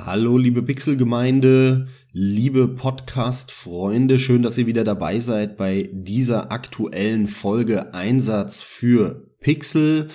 Hallo, 0.00 0.38
liebe 0.38 0.62
Pixelgemeinde, 0.62 1.88
liebe 2.12 2.68
Podcast-Freunde, 2.68 4.20
schön, 4.20 4.44
dass 4.44 4.56
ihr 4.56 4.68
wieder 4.68 4.84
dabei 4.84 5.18
seid 5.18 5.56
bei 5.56 5.90
dieser 5.92 6.52
aktuellen 6.52 7.26
Folge 7.26 7.92
Einsatz 7.94 8.60
für 8.60 9.28
Pixel. 9.40 10.06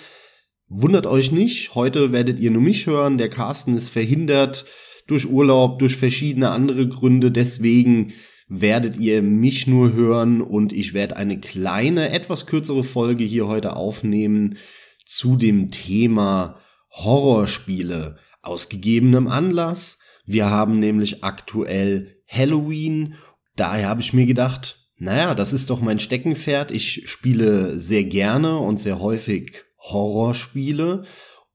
Wundert 0.69 1.05
euch 1.05 1.33
nicht, 1.33 1.75
heute 1.75 2.13
werdet 2.13 2.39
ihr 2.39 2.49
nur 2.49 2.61
mich 2.61 2.87
hören, 2.87 3.17
der 3.17 3.29
Carsten 3.29 3.75
ist 3.75 3.89
verhindert 3.89 4.63
durch 5.05 5.29
Urlaub, 5.29 5.79
durch 5.79 5.97
verschiedene 5.97 6.51
andere 6.51 6.87
Gründe, 6.87 7.29
deswegen 7.29 8.13
werdet 8.47 8.97
ihr 8.97 9.21
mich 9.21 9.67
nur 9.67 9.91
hören 9.91 10.39
und 10.39 10.71
ich 10.71 10.93
werde 10.93 11.17
eine 11.17 11.41
kleine, 11.41 12.09
etwas 12.09 12.45
kürzere 12.45 12.85
Folge 12.85 13.25
hier 13.25 13.49
heute 13.49 13.75
aufnehmen 13.75 14.57
zu 15.03 15.35
dem 15.35 15.71
Thema 15.71 16.57
Horrorspiele 16.89 18.17
aus 18.43 18.69
gegebenem 18.69 19.27
Anlass. 19.27 19.97
Wir 20.25 20.49
haben 20.49 20.79
nämlich 20.79 21.23
aktuell 21.23 22.17
Halloween. 22.27 23.15
Daher 23.55 23.89
habe 23.89 24.01
ich 24.01 24.13
mir 24.13 24.25
gedacht, 24.25 24.77
naja, 24.97 25.33
das 25.33 25.53
ist 25.53 25.69
doch 25.69 25.81
mein 25.81 25.99
Steckenpferd. 25.99 26.71
Ich 26.71 27.09
spiele 27.09 27.79
sehr 27.79 28.03
gerne 28.03 28.59
und 28.59 28.79
sehr 28.79 28.99
häufig 28.99 29.63
Horrorspiele. 29.79 31.03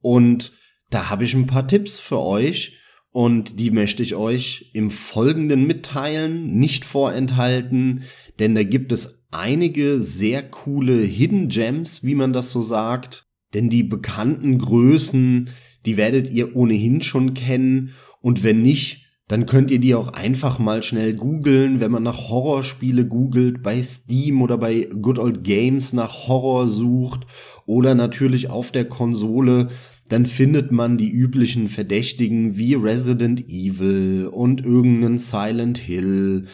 Und 0.01 0.53
da 0.91 1.11
habe 1.11 1.25
ich 1.25 1.35
ein 1.35 1.47
paar 1.47 1.69
Tipps 1.69 2.01
für 2.01 2.21
euch. 2.21 2.75
Und 3.11 3.59
die 3.59 3.71
möchte 3.71 4.03
ich 4.03 4.15
euch 4.15 4.71
im 4.75 4.91
Folgenden 4.91 5.67
mitteilen, 5.67 6.59
nicht 6.59 6.85
vorenthalten, 6.85 8.05
denn 8.39 8.55
da 8.55 8.63
gibt 8.63 8.93
es 8.93 9.27
einige 9.31 10.01
sehr 10.01 10.43
coole 10.43 11.03
Hidden 11.03 11.49
Gems, 11.49 12.05
wie 12.05 12.15
man 12.15 12.33
das 12.33 12.53
so 12.53 12.63
sagt. 12.63 13.27
Denn 13.55 13.71
die 13.71 13.83
bekannten 13.83 14.59
Größen, 14.59 15.51
die 15.89 15.97
werdet 15.97 16.31
ihr 16.31 16.55
ohnehin 16.55 17.01
schon 17.01 17.33
kennen 17.33 17.95
und 18.21 18.45
wenn 18.45 18.61
nicht, 18.61 19.07
dann 19.27 19.47
könnt 19.47 19.71
ihr 19.71 19.79
die 19.79 19.95
auch 19.95 20.11
einfach 20.11 20.59
mal 20.59 20.83
schnell 20.83 21.15
googeln, 21.15 21.81
wenn 21.81 21.91
man 21.91 22.03
nach 22.03 22.29
Horrorspiele 22.29 23.07
googelt, 23.07 23.63
bei 23.63 23.83
Steam 23.83 24.43
oder 24.43 24.59
bei 24.59 24.87
Good 25.01 25.19
Old 25.19 25.45
Games 25.45 25.95
nach 25.95 26.29
Horror 26.29 26.69
sucht 26.69 27.27
oder 27.65 27.95
natürlich 27.95 28.51
auf 28.51 28.71
der 28.71 28.85
Konsole, 28.85 29.69
dann 30.11 30.27
findet 30.27 30.73
man 30.73 30.99
die 30.99 31.11
üblichen 31.11 31.69
Verdächtigen 31.69 32.59
wie 32.59 32.75
Resident 32.75 33.49
Evil 33.49 34.29
und 34.31 34.63
irgendeinen 34.63 35.17
Silent 35.17 35.79
Hill. 35.79 36.49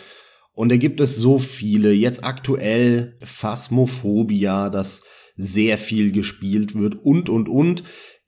Und 0.52 0.70
da 0.70 0.76
gibt 0.76 1.00
es 1.00 1.16
so 1.16 1.40
viele. 1.40 1.92
Jetzt 1.92 2.22
aktuell 2.22 3.18
Phasmophobia, 3.20 4.70
das 4.70 5.02
sehr 5.36 5.78
viel 5.78 6.12
gespielt 6.12 6.76
wird 6.76 6.94
und, 7.04 7.28
und, 7.28 7.48
und. 7.48 7.82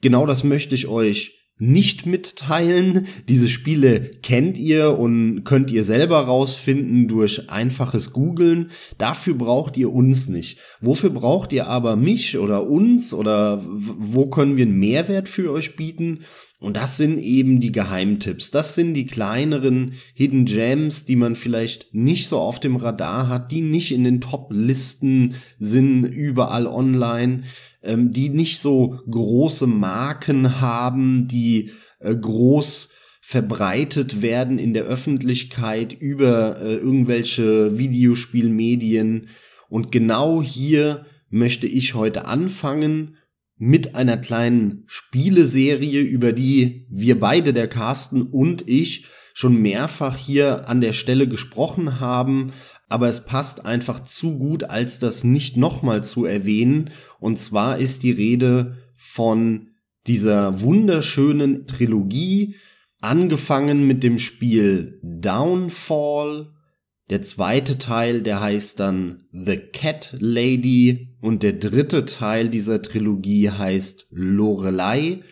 Genau 0.07 0.25
das 0.25 0.45
möchte 0.45 0.77
ich 0.77 0.87
euch 0.87 1.35
nicht 1.59 2.07
mitteilen. 2.07 3.09
Diese 3.29 3.49
Spiele 3.49 4.13
kennt 4.23 4.57
ihr 4.57 4.97
und 4.97 5.43
könnt 5.43 5.73
ihr 5.73 5.83
selber 5.83 6.21
rausfinden 6.21 7.09
durch 7.09 7.51
einfaches 7.51 8.13
Googlen. 8.13 8.71
Dafür 8.99 9.35
braucht 9.35 9.77
ihr 9.77 9.93
uns 9.93 10.29
nicht. 10.29 10.61
Wofür 10.81 11.11
braucht 11.11 11.53
ihr 11.53 11.67
aber 11.67 11.97
mich 11.97 12.39
oder 12.39 12.69
uns 12.69 13.13
oder 13.13 13.65
wo 13.67 14.27
können 14.27 14.57
wir 14.57 14.67
einen 14.67 14.79
Mehrwert 14.79 15.29
für 15.29 15.51
euch 15.51 15.75
bieten? 15.75 16.21
Und 16.59 16.79
das 16.79 16.97
sind 16.97 17.19
eben 17.19 17.61
die 17.61 17.73
Geheimtipps. 17.73 18.51
Das 18.51 18.75
sind 18.75 18.95
die 18.95 19.05
kleineren 19.05 19.93
Hidden 20.15 20.47
Gems, 20.47 21.05
die 21.05 21.17
man 21.17 21.37
vielleicht 21.37 21.93
nicht 21.93 22.29
so 22.29 22.39
auf 22.39 22.61
dem 22.61 22.77
Radar 22.77 23.29
hat, 23.29 23.53
die 23.53 23.61
nicht 23.61 23.93
in 23.93 24.05
den 24.05 24.23
Top-Listen 24.23 25.35
sind 25.59 26.05
überall 26.05 26.67
online 26.67 27.43
ähm, 27.87 28.13
die 28.13 28.29
nicht 28.29 28.61
so 28.61 29.01
große 29.11 29.67
Marken 29.67 30.61
haben, 30.61 31.27
die 31.29 31.71
äh, 32.01 32.15
groß 32.15 32.91
verbreitet 33.21 34.23
werden 34.23 34.59
in 34.59 34.75
der 34.75 34.85
Öffentlichkeit 34.85 35.93
über 35.93 36.61
äh, 36.61 36.75
irgendwelche 36.75 37.79
Videospielmedien. 37.79 39.29
Und 39.69 39.91
genau 39.91 40.43
hier 40.43 41.07
möchte 41.31 41.67
ich 41.67 41.95
heute 41.95 42.27
anfangen 42.27 43.16
mit 43.59 43.95
einer 43.95 44.17
kleinen 44.17 44.85
Spieleserie, 44.87 46.01
über 46.01 46.33
die 46.33 46.87
wir 46.91 47.19
beide, 47.19 47.53
der 47.53 47.69
Carsten 47.69 48.23
und 48.23 48.69
ich, 48.69 49.07
schon 49.33 49.57
mehrfach 49.61 50.17
hier 50.17 50.69
an 50.69 50.81
der 50.81 50.93
Stelle 50.93 51.29
gesprochen 51.29 52.01
haben, 52.01 52.53
aber 52.89 53.09
es 53.09 53.25
passt 53.25 53.67
einfach 53.67 54.01
zu 54.01 54.39
gut, 54.39 54.65
als 54.65 54.99
das 54.99 55.25
nicht 55.25 55.57
nochmal 55.57 56.05
zu 56.05 56.25
erwähnen. 56.25 56.91
Und 57.19 57.39
zwar 57.39 57.79
ist 57.79 58.03
die 58.03 58.13
Rede 58.13 58.79
von 58.95 59.69
dieser 60.07 60.61
wunderschönen 60.61 61.67
Trilogie, 61.67 62.57
angefangen 63.01 63.87
mit 63.87 64.03
dem 64.03 64.19
Spiel 64.19 65.01
Downfall. 65.03 66.53
Der 67.11 67.23
zweite 67.23 67.79
Teil, 67.79 68.23
der 68.23 68.41
heißt 68.41 68.81
dann 68.81 69.25
The 69.33 69.57
Cat 69.59 70.15
Lady 70.19 71.16
und 71.21 71.43
der 71.43 71.55
dritte 71.55 72.05
Teil 72.05 72.49
dieser 72.49 72.83
Trilogie 72.83 73.51
heißt 73.51 74.07
Lorelei. 74.11 75.23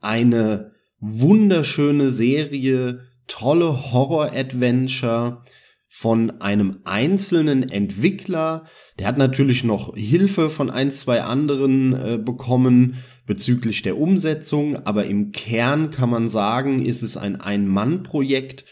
Eine 0.00 0.72
wunderschöne 1.00 2.10
Serie, 2.10 3.00
tolle 3.26 3.92
Horror-Adventure, 3.92 5.44
von 5.88 6.40
einem 6.42 6.80
einzelnen 6.84 7.68
Entwickler. 7.68 8.66
Der 8.98 9.06
hat 9.06 9.18
natürlich 9.18 9.64
noch 9.64 9.96
Hilfe 9.96 10.50
von 10.50 10.70
ein, 10.70 10.90
zwei 10.90 11.22
anderen 11.22 11.94
äh, 11.94 12.18
bekommen 12.18 13.02
bezüglich 13.26 13.82
der 13.82 13.98
Umsetzung, 13.98 14.76
aber 14.86 15.06
im 15.06 15.32
Kern 15.32 15.90
kann 15.90 16.10
man 16.10 16.28
sagen, 16.28 16.84
ist 16.84 17.02
es 17.02 17.16
ein 17.16 17.40
Ein-Mann-Projekt 17.40 18.64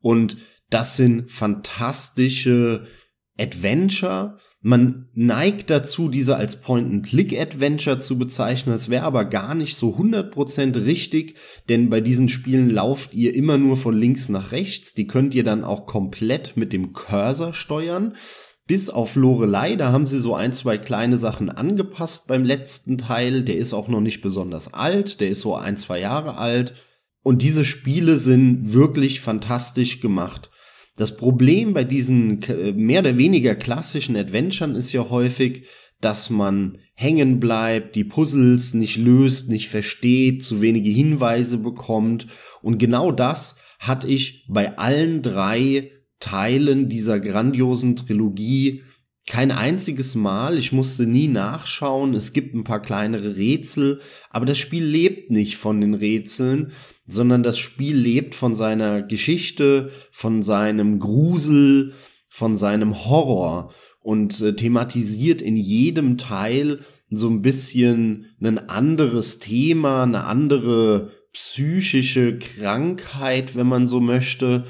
und 0.00 0.38
das 0.70 0.96
sind 0.96 1.30
fantastische 1.30 2.86
Adventure, 3.38 4.38
man 4.64 5.08
neigt 5.12 5.70
dazu, 5.70 6.08
diese 6.08 6.36
als 6.36 6.60
Point-and-Click-Adventure 6.60 7.98
zu 7.98 8.16
bezeichnen. 8.16 8.72
Das 8.72 8.88
wäre 8.88 9.04
aber 9.04 9.24
gar 9.24 9.56
nicht 9.56 9.76
so 9.76 9.96
100% 9.96 10.84
richtig, 10.84 11.36
denn 11.68 11.90
bei 11.90 12.00
diesen 12.00 12.28
Spielen 12.28 12.70
lauft 12.70 13.12
ihr 13.12 13.34
immer 13.34 13.58
nur 13.58 13.76
von 13.76 13.96
links 13.96 14.28
nach 14.28 14.52
rechts. 14.52 14.94
Die 14.94 15.08
könnt 15.08 15.34
ihr 15.34 15.42
dann 15.42 15.64
auch 15.64 15.86
komplett 15.86 16.56
mit 16.56 16.72
dem 16.72 16.92
Cursor 16.92 17.54
steuern. 17.54 18.14
Bis 18.68 18.88
auf 18.88 19.16
Lorelei, 19.16 19.74
da 19.74 19.90
haben 19.90 20.06
sie 20.06 20.20
so 20.20 20.36
ein, 20.36 20.52
zwei 20.52 20.78
kleine 20.78 21.16
Sachen 21.16 21.50
angepasst 21.50 22.28
beim 22.28 22.44
letzten 22.44 22.98
Teil. 22.98 23.42
Der 23.42 23.56
ist 23.56 23.72
auch 23.72 23.88
noch 23.88 24.00
nicht 24.00 24.22
besonders 24.22 24.72
alt, 24.72 25.20
der 25.20 25.28
ist 25.28 25.40
so 25.40 25.56
ein, 25.56 25.76
zwei 25.76 25.98
Jahre 25.98 26.38
alt. 26.38 26.74
Und 27.24 27.42
diese 27.42 27.64
Spiele 27.64 28.16
sind 28.16 28.72
wirklich 28.72 29.20
fantastisch 29.20 30.00
gemacht. 30.00 30.51
Das 30.96 31.16
Problem 31.16 31.72
bei 31.72 31.84
diesen 31.84 32.40
mehr 32.76 33.00
oder 33.00 33.16
weniger 33.16 33.54
klassischen 33.54 34.16
Adventuren 34.16 34.74
ist 34.74 34.92
ja 34.92 35.08
häufig, 35.08 35.66
dass 36.00 36.30
man 36.30 36.78
hängen 36.94 37.40
bleibt, 37.40 37.96
die 37.96 38.04
Puzzles 38.04 38.74
nicht 38.74 38.96
löst, 38.96 39.48
nicht 39.48 39.68
versteht, 39.68 40.42
zu 40.42 40.60
wenige 40.60 40.90
Hinweise 40.90 41.58
bekommt. 41.58 42.26
Und 42.60 42.78
genau 42.78 43.12
das 43.12 43.56
hatte 43.78 44.06
ich 44.08 44.44
bei 44.48 44.76
allen 44.78 45.22
drei 45.22 45.90
Teilen 46.20 46.88
dieser 46.88 47.18
grandiosen 47.18 47.96
Trilogie 47.96 48.82
kein 49.26 49.52
einziges 49.52 50.14
Mal. 50.14 50.58
Ich 50.58 50.72
musste 50.72 51.06
nie 51.06 51.28
nachschauen. 51.28 52.14
Es 52.14 52.32
gibt 52.32 52.54
ein 52.54 52.64
paar 52.64 52.82
kleinere 52.82 53.36
Rätsel, 53.36 54.00
aber 54.30 54.46
das 54.46 54.58
Spiel 54.58 54.84
lebt 54.84 55.30
nicht 55.30 55.56
von 55.56 55.80
den 55.80 55.94
Rätseln, 55.94 56.72
sondern 57.06 57.42
das 57.42 57.58
Spiel 57.58 57.96
lebt 57.96 58.34
von 58.34 58.54
seiner 58.54 59.02
Geschichte, 59.02 59.90
von 60.10 60.42
seinem 60.42 60.98
Grusel, 60.98 61.94
von 62.28 62.56
seinem 62.56 63.04
Horror 63.06 63.72
und 64.00 64.40
äh, 64.40 64.54
thematisiert 64.54 65.42
in 65.42 65.56
jedem 65.56 66.18
Teil 66.18 66.80
so 67.10 67.28
ein 67.28 67.42
bisschen 67.42 68.34
ein 68.40 68.58
anderes 68.68 69.38
Thema, 69.38 70.04
eine 70.04 70.24
andere 70.24 71.10
psychische 71.32 72.38
Krankheit, 72.38 73.54
wenn 73.54 73.66
man 73.66 73.86
so 73.86 74.00
möchte. 74.00 74.64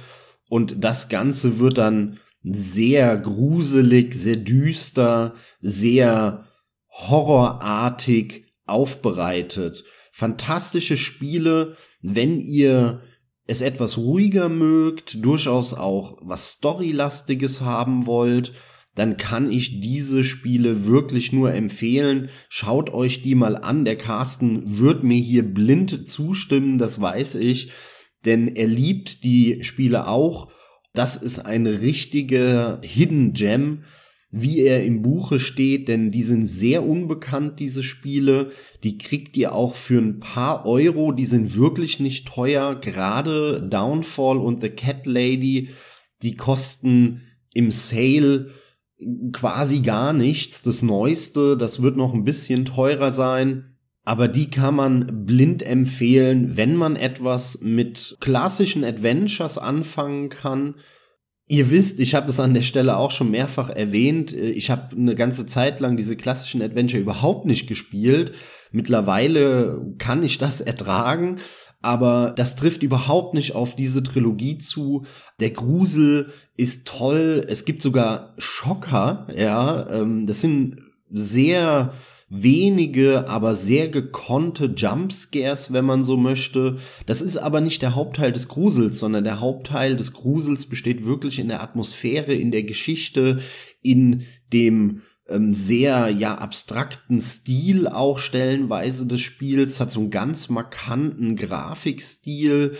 Und 0.49 0.85
das 0.85 1.09
Ganze 1.09 1.59
wird 1.59 1.79
dann 1.79 2.19
sehr 2.43 3.17
gruselig, 3.17 4.15
sehr 4.15 4.37
düster, 4.37 5.35
sehr 5.61 6.47
horrorartig 6.91 8.47
aufbereitet 8.67 9.85
fantastische 10.13 10.99
Spiele, 10.99 11.77
wenn 12.03 12.41
ihr 12.41 13.03
es 13.47 13.61
etwas 13.61 13.97
ruhiger 13.97 14.49
mögt, 14.49 15.25
durchaus 15.25 15.75
auch 15.75 16.19
was 16.21 16.53
Storylastiges 16.53 17.61
haben 17.61 18.07
wollt, 18.07 18.53
dann 18.95 19.17
kann 19.17 19.51
ich 19.51 19.81
diese 19.81 20.23
Spiele 20.23 20.87
wirklich 20.87 21.33
nur 21.33 21.53
empfehlen. 21.53 22.29
Schaut 22.49 22.91
euch 22.91 23.23
die 23.23 23.35
mal 23.35 23.57
an. 23.57 23.85
Der 23.85 23.97
Carsten 23.97 24.79
wird 24.79 25.03
mir 25.03 25.19
hier 25.19 25.43
blind 25.43 26.07
zustimmen, 26.07 26.77
das 26.77 27.01
weiß 27.01 27.37
ich, 27.37 27.73
denn 28.25 28.49
er 28.49 28.67
liebt 28.67 29.25
die 29.25 29.65
Spiele 29.65 30.09
auch. 30.09 30.51
Das 30.95 31.17
ist 31.17 31.39
ein 31.39 31.67
richtiger 31.67 32.81
Hidden 32.85 33.33
Gem, 33.33 33.85
wie 34.33 34.61
er 34.61 34.83
im 34.83 35.03
Buche 35.03 35.39
steht, 35.39 35.89
denn 35.89 36.11
die 36.11 36.23
sind 36.23 36.47
sehr 36.47 36.85
unbekannt, 36.89 37.61
diese 37.61 37.83
Spiele. 37.83 38.51
Die 38.83 38.97
kriegt 38.97 39.37
ihr 39.37 39.55
auch 39.55 39.75
für 39.75 40.01
ein 40.01 40.21
paar 40.21 40.65
Euro, 40.65 41.13
die 41.13 41.27
sind 41.27 41.55
wirklich 41.55 42.01
nicht 42.01 42.27
teuer. 42.27 42.75
Gerade 42.75 43.63
Downfall 43.63 44.39
und 44.39 44.63
The 44.63 44.71
Cat 44.71 45.05
Lady, 45.05 45.69
die 46.23 46.35
kosten 46.35 47.21
im 47.53 47.71
Sale 47.71 48.51
quasi 49.33 49.81
gar 49.81 50.15
nichts. 50.15 50.63
Das 50.63 50.81
Neueste, 50.81 51.59
das 51.59 51.83
wird 51.83 51.99
noch 51.99 52.15
ein 52.15 52.25
bisschen 52.25 52.65
teurer 52.65 53.13
sein. 53.13 53.77
Aber 54.05 54.29
die 54.29 54.51
kann 54.51 54.75
man 54.75 55.27
blind 55.27 55.63
empfehlen, 55.63 56.57
wenn 56.57 56.75
man 56.75 56.97
etwas 56.97 57.61
mit 57.61 58.17
klassischen 58.21 58.83
Adventures 58.83 59.59
anfangen 59.59 60.31
kann. 60.31 60.77
Ihr 61.53 61.71
wisst, 61.71 62.01
ich 62.01 62.15
habe 62.15 62.31
es 62.31 62.41
an 62.41 62.55
der 62.55 62.63
Stelle 62.63 62.97
auch 62.97 63.11
schon 63.11 63.31
mehrfach 63.31 63.69
erwähnt. 63.69 64.33
Ich 64.33 64.71
habe 64.71 64.97
eine 64.97 65.15
ganze 65.15 65.45
Zeit 65.45 65.81
lang 65.81 65.99
diese 65.99 66.17
klassischen 66.17 66.63
Adventure 66.63 67.03
überhaupt 67.03 67.45
nicht 67.45 67.67
gespielt. 67.67 68.33
Mittlerweile 68.71 69.85
kann 69.99 70.23
ich 70.23 70.39
das 70.39 70.63
ertragen, 70.63 71.41
aber 71.83 72.33
das 72.35 72.57
trifft 72.57 72.83
überhaupt 72.83 73.35
nicht 73.35 73.55
auf 73.55 73.77
diese 73.77 74.03
Trilogie 74.03 74.57
zu. 74.57 75.05
Der 75.41 75.51
Grusel 75.51 76.33
ist 76.57 76.87
toll. 76.87 77.45
Es 77.47 77.67
gibt 77.67 77.83
sogar 77.83 78.33
Schocker, 78.39 79.27
ja. 79.37 79.91
Ähm, 79.91 80.27
das 80.27 80.41
sind 80.41 80.77
sehr 81.11 81.93
wenige, 82.35 83.29
aber 83.29 83.55
sehr 83.55 83.89
gekonnte 83.89 84.73
Jumpscares, 84.75 85.73
wenn 85.75 85.85
man 85.85 86.03
so 86.03 86.17
möchte. 86.17 86.79
Das 87.05 87.21
ist 87.21 87.37
aber 87.37 87.61
nicht 87.61 87.83
der 87.83 87.95
Hauptteil 87.95 88.33
des 88.33 88.49
Grusels, 88.49 88.99
sondern 88.99 89.25
der 89.25 89.41
Hauptteil 89.41 89.97
des 89.97 90.15
Grusels 90.15 90.65
besteht 90.65 91.05
wirklich 91.05 91.39
in 91.39 91.49
der 91.49 91.63
Atmosphäre, 91.63 92.33
in 92.33 92.51
der 92.51 92.63
Geschichte, 92.63 93.41
in 93.83 94.23
dem 94.51 95.03
ähm, 95.29 95.53
sehr 95.53 96.09
ja 96.09 96.37
abstrakten 96.37 97.21
Stil 97.21 97.87
auch 97.87 98.19
stellenweise 98.19 99.07
des 99.07 99.21
Spiels, 99.21 99.79
hat 99.79 99.91
so 99.91 100.01
einen 100.01 100.11
ganz 100.11 100.49
markanten 100.49 101.37
Grafikstil 101.37 102.77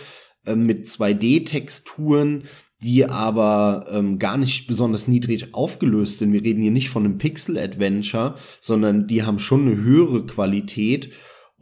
äh, 0.47 0.55
mit 0.55 0.87
2D-Texturen, 0.87 2.45
die 2.83 3.05
aber 3.05 3.85
ähm, 3.89 4.19
gar 4.19 4.37
nicht 4.37 4.67
besonders 4.67 5.07
niedrig 5.07 5.53
aufgelöst 5.53 6.19
sind. 6.19 6.33
Wir 6.33 6.43
reden 6.43 6.61
hier 6.61 6.71
nicht 6.71 6.89
von 6.89 7.05
einem 7.05 7.17
Pixel-Adventure, 7.17 8.35
sondern 8.59 9.07
die 9.07 9.23
haben 9.23 9.39
schon 9.39 9.67
eine 9.67 9.77
höhere 9.77 10.25
Qualität 10.25 11.11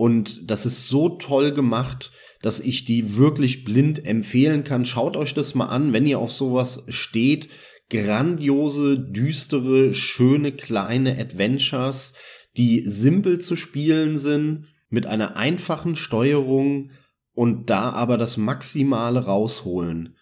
und 0.02 0.50
das 0.50 0.66
ist 0.66 0.88
so 0.88 1.10
toll 1.10 1.52
gemacht, 1.52 2.12
dass 2.42 2.60
ich 2.60 2.86
die 2.86 3.18
wirklich 3.18 3.64
blind 3.64 4.04
empfehlen 4.04 4.64
kann. 4.64 4.84
Schaut 4.84 5.16
euch 5.16 5.36
das 5.36 5.54
mal 5.54 5.68
an, 5.68 5.94
wenn 5.94 6.08
ihr 6.08 6.18
auf 6.18 6.32
sowas 6.32 6.84
steht. 6.88 7.50
Grandiose, 7.92 8.98
düstere, 8.98 9.94
schöne 9.94 10.54
kleine 10.54 11.20
Adventures, 11.20 12.14
die 12.58 12.82
simpel 12.84 13.40
zu 13.40 13.56
spielen 13.56 14.18
sind, 14.18 14.74
mit 14.90 15.06
einer 15.06 15.38
einfachen 15.38 15.96
Steuerung 15.96 16.90
und 17.34 17.70
da 17.70 17.92
aber 17.92 18.18
das 18.18 18.38
Maximale 18.38 19.26
rausholen. 19.26 20.16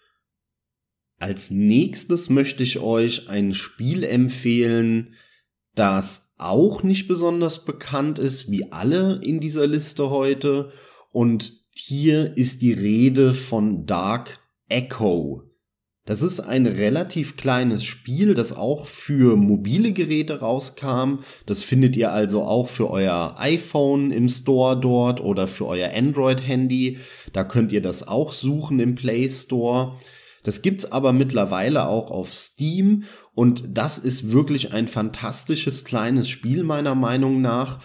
Als 1.19 1.51
nächstes 1.51 2.29
möchte 2.29 2.63
ich 2.63 2.79
euch 2.79 3.27
ein 3.27 3.53
Spiel 3.53 4.05
empfehlen, 4.05 5.15
das 5.75 6.33
auch 6.37 6.81
nicht 6.81 7.09
besonders 7.09 7.65
bekannt 7.65 8.19
ist 8.19 8.49
wie 8.49 8.71
alle 8.71 9.19
in 9.21 9.41
dieser 9.41 9.67
Liste 9.67 10.09
heute. 10.09 10.71
Und 11.11 11.59
hier 11.71 12.37
ist 12.37 12.61
die 12.61 12.71
Rede 12.71 13.33
von 13.33 13.85
Dark 13.85 14.39
Echo. 14.69 15.43
Das 16.05 16.23
ist 16.23 16.39
ein 16.39 16.65
relativ 16.65 17.37
kleines 17.37 17.83
Spiel, 17.83 18.33
das 18.33 18.51
auch 18.53 18.87
für 18.87 19.35
mobile 19.35 19.91
Geräte 19.91 20.39
rauskam. 20.39 21.19
Das 21.45 21.61
findet 21.61 21.95
ihr 21.97 22.11
also 22.11 22.43
auch 22.43 22.67
für 22.67 22.89
euer 22.89 23.35
iPhone 23.37 24.11
im 24.11 24.27
Store 24.27 24.79
dort 24.79 25.21
oder 25.21 25.47
für 25.47 25.67
euer 25.67 25.91
Android-Handy. 25.93 26.97
Da 27.33 27.43
könnt 27.43 27.71
ihr 27.73 27.81
das 27.81 28.07
auch 28.07 28.33
suchen 28.33 28.79
im 28.79 28.95
Play 28.95 29.29
Store. 29.29 29.97
Das 30.43 30.61
gibt's 30.61 30.91
aber 30.91 31.13
mittlerweile 31.13 31.87
auch 31.87 32.11
auf 32.11 32.33
Steam 32.33 33.03
und 33.33 33.63
das 33.69 33.97
ist 33.97 34.31
wirklich 34.31 34.73
ein 34.73 34.87
fantastisches 34.87 35.83
kleines 35.83 36.29
Spiel 36.29 36.63
meiner 36.63 36.95
Meinung 36.95 37.41
nach, 37.41 37.79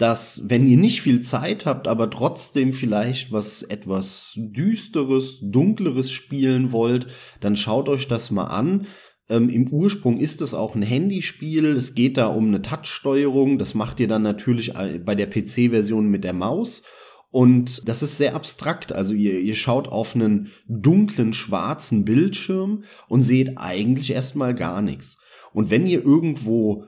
dass 0.00 0.42
wenn 0.46 0.66
ihr 0.66 0.78
nicht 0.78 1.02
viel 1.02 1.20
Zeit 1.20 1.66
habt, 1.66 1.86
aber 1.86 2.08
trotzdem 2.08 2.72
vielleicht 2.72 3.32
was 3.32 3.62
etwas 3.62 4.32
düsteres, 4.34 5.38
dunkleres 5.42 6.10
spielen 6.10 6.72
wollt, 6.72 7.06
dann 7.40 7.54
schaut 7.54 7.88
euch 7.88 8.08
das 8.08 8.30
mal 8.30 8.46
an. 8.46 8.86
Ähm, 9.28 9.50
Im 9.50 9.68
Ursprung 9.68 10.16
ist 10.16 10.40
es 10.40 10.54
auch 10.54 10.74
ein 10.74 10.82
Handyspiel. 10.82 11.66
Es 11.76 11.94
geht 11.94 12.16
da 12.16 12.28
um 12.28 12.48
eine 12.48 12.62
Touchsteuerung. 12.62 13.58
Das 13.58 13.74
macht 13.74 14.00
ihr 14.00 14.08
dann 14.08 14.22
natürlich 14.22 14.72
bei 14.72 15.14
der 15.14 15.26
PC-Version 15.26 16.08
mit 16.08 16.24
der 16.24 16.32
Maus. 16.32 16.82
Und 17.30 17.88
das 17.88 18.02
ist 18.02 18.18
sehr 18.18 18.34
abstrakt. 18.34 18.92
Also 18.92 19.14
ihr, 19.14 19.38
ihr 19.38 19.54
schaut 19.54 19.88
auf 19.88 20.14
einen 20.14 20.48
dunklen, 20.66 21.32
schwarzen 21.32 22.04
Bildschirm 22.04 22.84
und 23.08 23.20
seht 23.20 23.56
eigentlich 23.56 24.10
erstmal 24.10 24.54
gar 24.54 24.82
nichts. 24.82 25.18
Und 25.52 25.70
wenn 25.70 25.86
ihr 25.86 26.04
irgendwo 26.04 26.86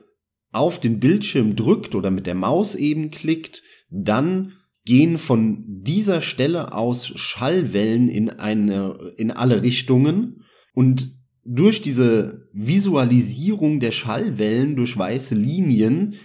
auf 0.51 0.79
den 0.79 0.99
Bildschirm 0.99 1.55
drückt 1.55 1.95
oder 1.95 2.11
mit 2.11 2.27
der 2.27 2.35
Maus 2.35 2.75
eben 2.75 3.09
klickt, 3.09 3.63
dann 3.89 4.53
gehen 4.85 5.17
von 5.17 5.63
dieser 5.65 6.21
Stelle 6.21 6.73
aus 6.73 7.07
Schallwellen 7.07 8.09
in 8.09 8.29
eine, 8.29 9.13
in 9.17 9.31
alle 9.31 9.63
Richtungen 9.63 10.43
und 10.73 11.23
durch 11.45 11.81
diese 11.81 12.47
Visualisierung 12.53 13.79
der 13.79 13.91
Schallwellen 13.91 14.75
durch 14.75 14.97
weiße 14.97 15.35
Linien 15.35 16.15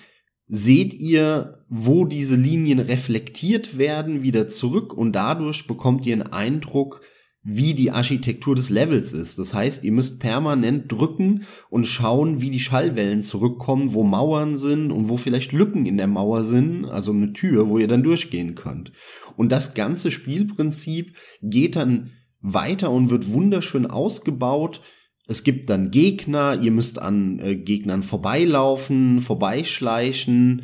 seht 0.47 0.95
ihr, 0.95 1.58
wo 1.69 2.05
diese 2.05 2.37
Linien 2.37 2.79
reflektiert 2.79 3.79
werden, 3.79 4.23
wieder 4.23 4.49
zurück 4.49 4.93
und 4.93 5.13
dadurch 5.13 5.67
bekommt 5.67 6.07
ihr 6.07 6.15
einen 6.15 6.33
Eindruck, 6.33 7.03
wie 7.43 7.75
die 7.75 7.91
Architektur 7.91 8.55
des 8.55 8.69
Levels 8.69 9.13
ist. 9.13 9.39
Das 9.39 9.55
heißt, 9.55 9.85
ihr 9.85 9.93
müsst 9.93 10.19
permanent 10.19 10.91
drücken 10.91 11.45
und 11.71 11.87
schauen, 11.87 12.41
wie 12.41 12.51
die 12.51 12.61
Schallwellen 12.61 13.23
zurückkommen, 13.23 13.95
wo 13.95 14.03
Mauern 14.03 14.57
sind 14.57 14.91
und 14.91 15.09
wo 15.09 15.17
vielleicht 15.17 15.53
Lücken 15.53 15.87
in 15.87 15.97
der 15.97 16.09
Mauer 16.09 16.45
sind, 16.45 16.85
also 16.85 17.13
eine 17.13 17.33
Tür, 17.33 17.69
wo 17.69 17.79
ihr 17.79 17.89
dann 17.89 18.03
durchgehen 18.03 18.55
könnt. 18.55 18.93
Und 19.37 19.53
das 19.53 19.75
ganze 19.75 20.11
Spielprinzip 20.11 21.15
geht 21.43 21.77
dann 21.77 22.11
weiter 22.41 22.91
und 22.91 23.11
wird 23.11 23.33
wunderschön 23.33 23.87
ausgebaut 23.87 24.83
es 25.31 25.45
gibt 25.45 25.69
dann 25.69 25.91
Gegner, 25.91 26.59
ihr 26.63 26.71
müsst 26.71 26.99
an 26.99 27.39
äh, 27.39 27.55
Gegnern 27.55 28.03
vorbeilaufen, 28.03 29.21
vorbeischleichen. 29.21 30.63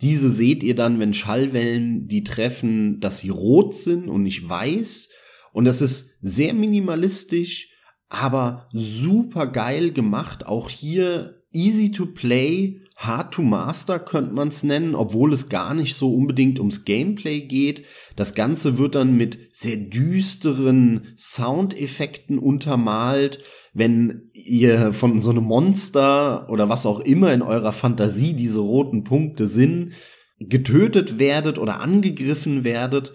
Diese 0.00 0.30
seht 0.30 0.62
ihr 0.62 0.74
dann, 0.74 0.98
wenn 0.98 1.14
Schallwellen 1.14 2.06
die 2.06 2.22
treffen, 2.24 3.00
dass 3.00 3.18
sie 3.18 3.30
rot 3.30 3.74
sind 3.74 4.08
und 4.08 4.22
nicht 4.22 4.46
weiß. 4.48 5.08
Und 5.52 5.64
das 5.64 5.80
ist 5.80 6.18
sehr 6.20 6.52
minimalistisch, 6.52 7.70
aber 8.08 8.68
super 8.72 9.46
geil 9.46 9.92
gemacht. 9.92 10.46
Auch 10.46 10.68
hier 10.68 11.42
easy 11.52 11.90
to 11.90 12.06
play, 12.06 12.80
hard 12.96 13.34
to 13.34 13.42
master 13.42 13.98
könnte 13.98 14.32
man 14.32 14.48
es 14.48 14.62
nennen, 14.62 14.94
obwohl 14.94 15.32
es 15.32 15.48
gar 15.48 15.74
nicht 15.74 15.94
so 15.96 16.14
unbedingt 16.14 16.58
ums 16.58 16.84
Gameplay 16.84 17.42
geht. 17.42 17.84
Das 18.16 18.34
Ganze 18.34 18.78
wird 18.78 18.94
dann 18.94 19.16
mit 19.16 19.38
sehr 19.52 19.76
düsteren 19.76 21.14
Soundeffekten 21.16 22.38
untermalt 22.38 23.40
wenn 23.78 24.30
ihr 24.32 24.94
von 24.94 25.20
so 25.20 25.28
einem 25.28 25.44
Monster 25.44 26.48
oder 26.48 26.70
was 26.70 26.86
auch 26.86 27.00
immer 27.00 27.34
in 27.34 27.42
eurer 27.42 27.72
Fantasie 27.72 28.32
diese 28.32 28.60
roten 28.60 29.04
Punkte 29.04 29.46
sind, 29.46 29.92
getötet 30.40 31.18
werdet 31.18 31.58
oder 31.58 31.82
angegriffen 31.82 32.64
werdet, 32.64 33.12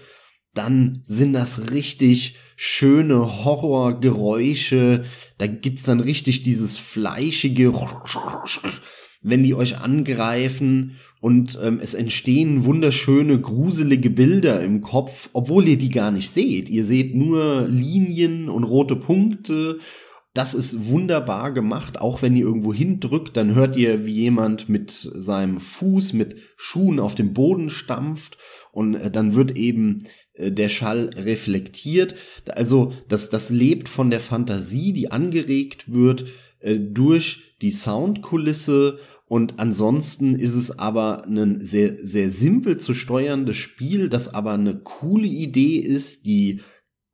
dann 0.53 0.99
sind 1.03 1.33
das 1.33 1.71
richtig 1.71 2.37
schöne 2.55 3.43
Horrorgeräusche. 3.43 5.03
Da 5.39 5.47
gibt's 5.47 5.81
dann 5.81 5.99
richtig 5.99 6.43
dieses 6.43 6.77
fleischige, 6.77 7.71
wenn 9.21 9.43
die 9.43 9.53
euch 9.53 9.79
angreifen 9.79 10.97
und 11.19 11.59
ähm, 11.61 11.79
es 11.81 11.93
entstehen 11.93 12.65
wunderschöne, 12.65 13.39
gruselige 13.39 14.09
Bilder 14.09 14.61
im 14.61 14.81
Kopf, 14.81 15.29
obwohl 15.33 15.67
ihr 15.67 15.77
die 15.77 15.89
gar 15.89 16.11
nicht 16.11 16.29
seht. 16.31 16.69
Ihr 16.69 16.83
seht 16.83 17.15
nur 17.15 17.67
Linien 17.67 18.49
und 18.49 18.63
rote 18.63 18.95
Punkte 18.95 19.79
das 20.33 20.53
ist 20.53 20.87
wunderbar 20.87 21.51
gemacht. 21.51 21.99
Auch 21.99 22.21
wenn 22.21 22.35
ihr 22.35 22.45
irgendwo 22.45 22.73
hindrückt, 22.73 23.35
dann 23.35 23.53
hört 23.53 23.75
ihr, 23.75 24.05
wie 24.05 24.13
jemand 24.13 24.69
mit 24.69 24.91
seinem 24.91 25.59
Fuß, 25.59 26.13
mit 26.13 26.37
Schuhen 26.55 26.99
auf 26.99 27.15
dem 27.15 27.33
Boden 27.33 27.69
stampft 27.69 28.37
und 28.71 28.95
äh, 28.95 29.11
dann 29.11 29.35
wird 29.35 29.57
eben 29.57 30.03
äh, 30.33 30.51
der 30.51 30.69
Schall 30.69 31.09
reflektiert. 31.15 32.15
Also 32.47 32.93
das, 33.09 33.29
das 33.29 33.49
lebt 33.49 33.89
von 33.89 34.09
der 34.09 34.21
Fantasie, 34.21 34.93
die 34.93 35.11
angeregt 35.11 35.93
wird 35.93 36.25
äh, 36.59 36.79
durch 36.79 37.57
die 37.61 37.71
Soundkulisse 37.71 38.99
und 39.31 39.61
ansonsten 39.61 40.35
ist 40.35 40.55
es 40.55 40.77
aber 40.77 41.23
ein 41.25 41.61
sehr, 41.61 41.95
sehr 42.05 42.29
simpel 42.29 42.75
zu 42.75 42.93
steuerndes 42.93 43.55
Spiel, 43.55 44.09
das 44.09 44.33
aber 44.33 44.51
eine 44.51 44.77
coole 44.77 45.25
Idee 45.25 45.77
ist, 45.77 46.25
die 46.25 46.59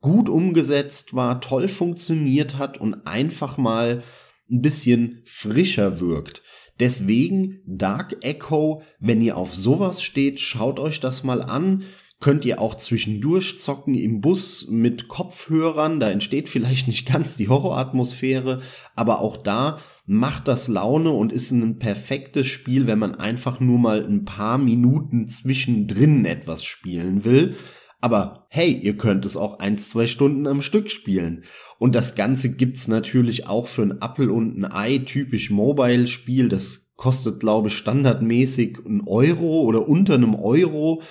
gut 0.00 0.28
umgesetzt 0.28 1.14
war, 1.14 1.40
toll 1.40 1.68
funktioniert 1.68 2.58
hat 2.58 2.76
und 2.76 3.06
einfach 3.06 3.56
mal 3.56 4.02
ein 4.50 4.62
bisschen 4.62 5.22
frischer 5.26 6.00
wirkt. 6.00 6.42
Deswegen 6.80 7.60
Dark 7.66 8.16
Echo, 8.22 8.82
wenn 8.98 9.22
ihr 9.22 9.36
auf 9.36 9.54
sowas 9.54 10.02
steht, 10.02 10.40
schaut 10.40 10.80
euch 10.80 10.98
das 10.98 11.22
mal 11.22 11.40
an. 11.40 11.84
Könnt 12.20 12.44
ihr 12.44 12.60
auch 12.60 12.74
zwischendurch 12.74 13.60
zocken 13.60 13.94
im 13.94 14.20
Bus 14.20 14.66
mit 14.68 15.06
Kopfhörern, 15.06 16.00
da 16.00 16.10
entsteht 16.10 16.48
vielleicht 16.48 16.88
nicht 16.88 17.06
ganz 17.06 17.36
die 17.36 17.48
Horroratmosphäre, 17.48 18.60
aber 18.96 19.20
auch 19.20 19.36
da 19.36 19.78
macht 20.04 20.48
das 20.48 20.66
Laune 20.66 21.10
und 21.10 21.32
ist 21.32 21.52
ein 21.52 21.78
perfektes 21.78 22.46
Spiel, 22.46 22.88
wenn 22.88 22.98
man 22.98 23.14
einfach 23.14 23.60
nur 23.60 23.78
mal 23.78 24.04
ein 24.04 24.24
paar 24.24 24.58
Minuten 24.58 25.28
zwischendrin 25.28 26.24
etwas 26.24 26.64
spielen 26.64 27.24
will. 27.24 27.54
Aber 28.00 28.46
hey, 28.48 28.72
ihr 28.72 28.96
könnt 28.96 29.24
es 29.24 29.36
auch 29.36 29.58
eins, 29.58 29.90
zwei 29.90 30.06
Stunden 30.06 30.46
am 30.46 30.62
Stück 30.62 30.90
spielen. 30.90 31.44
Und 31.78 31.94
das 31.94 32.14
Ganze 32.14 32.54
gibt's 32.54 32.88
natürlich 32.88 33.46
auch 33.46 33.66
für 33.66 33.82
ein 33.82 33.98
Apple 34.00 34.32
und 34.32 34.58
ein 34.58 34.64
Ei, 34.64 34.98
typisch 34.98 35.50
Mobile-Spiel. 35.50 36.48
Das 36.48 36.92
kostet, 36.96 37.40
glaube 37.40 37.68
ich, 37.68 37.76
standardmäßig 37.76 38.78
ein 38.86 39.02
Euro 39.06 39.62
oder 39.62 39.88
unter 39.88 40.14
einem 40.14 40.34
Euro. 40.34 41.02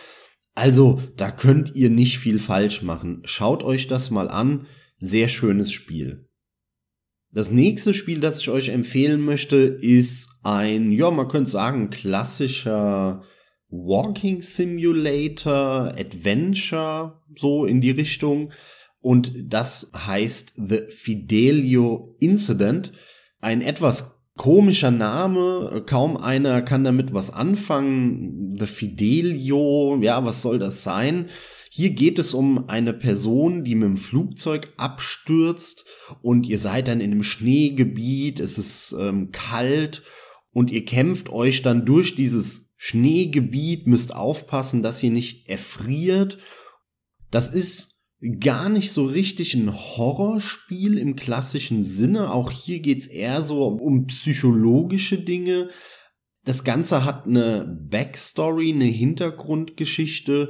Also, 0.58 1.00
da 1.16 1.30
könnt 1.30 1.76
ihr 1.76 1.92
nicht 1.92 2.18
viel 2.18 2.40
falsch 2.40 2.82
machen. 2.82 3.22
Schaut 3.26 3.62
euch 3.62 3.86
das 3.86 4.10
mal 4.10 4.28
an. 4.28 4.66
Sehr 4.98 5.28
schönes 5.28 5.72
Spiel. 5.72 6.32
Das 7.32 7.52
nächste 7.52 7.94
Spiel, 7.94 8.20
das 8.22 8.40
ich 8.40 8.50
euch 8.50 8.70
empfehlen 8.70 9.22
möchte, 9.22 9.58
ist 9.58 10.30
ein, 10.42 10.92
ja, 10.92 11.12
man 11.12 11.28
könnte 11.28 11.52
sagen, 11.52 11.92
klassischer 11.92 13.22
Walking 13.70 14.42
Simulator, 14.42 15.94
Adventure, 15.96 17.22
so 17.36 17.66
in 17.66 17.80
die 17.80 17.92
Richtung. 17.92 18.52
Und 19.00 19.34
das 19.44 19.92
heißt 19.96 20.54
The 20.56 20.88
Fidelio 20.88 22.16
Incident. 22.20 22.94
Ein 23.42 23.62
etwas 23.62 24.17
komischer 24.38 24.92
Name, 24.92 25.84
kaum 25.86 26.16
einer 26.16 26.62
kann 26.62 26.84
damit 26.84 27.14
was 27.14 27.32
anfangen. 27.32 28.56
The 28.58 28.68
Fidelio, 28.68 30.00
ja, 30.02 30.24
was 30.24 30.42
soll 30.42 30.60
das 30.60 30.84
sein? 30.84 31.28
Hier 31.70 31.90
geht 31.92 32.18
es 32.18 32.34
um 32.34 32.70
eine 32.70 32.94
Person, 32.94 33.64
die 33.64 33.76
mit 33.76 33.84
dem 33.84 33.98
Flugzeug 33.98 34.74
abstürzt 34.78 35.86
und 36.22 36.48
ihr 36.48 36.58
seid 36.58 36.88
dann 36.88 37.02
in 37.02 37.12
einem 37.12 37.24
Schneegebiet, 37.24 38.40
es 38.40 38.58
ist 38.58 38.96
ähm, 38.98 39.32
kalt 39.32 40.02
und 40.54 40.72
ihr 40.72 40.86
kämpft 40.86 41.30
euch 41.30 41.62
dann 41.62 41.86
durch 41.86 42.16
dieses 42.16 42.74
Schneegebiet, 42.78 43.86
müsst 43.86 44.16
aufpassen, 44.16 44.82
dass 44.82 45.04
ihr 45.04 45.12
nicht 45.12 45.50
erfriert. 45.50 46.38
Das 47.32 47.50
ist 47.50 47.97
gar 48.40 48.70
nicht 48.70 48.92
so 48.92 49.06
richtig 49.06 49.54
ein 49.54 49.74
Horrorspiel 49.74 50.98
im 50.98 51.16
klassischen 51.16 51.84
Sinne. 51.84 52.32
Auch 52.32 52.52
hier 52.52 52.80
geht's 52.80 53.08
eher 53.08 53.42
so 53.42 53.68
um 53.68 54.08
psychologische 54.08 55.20
Dinge. 55.20 55.70
Das 56.44 56.64
Ganze 56.64 57.06
hat 57.06 57.26
eine 57.28 57.80
Backstory, 57.90 58.72
eine 58.74 58.86
Hintergrundgeschichte, 58.86 60.50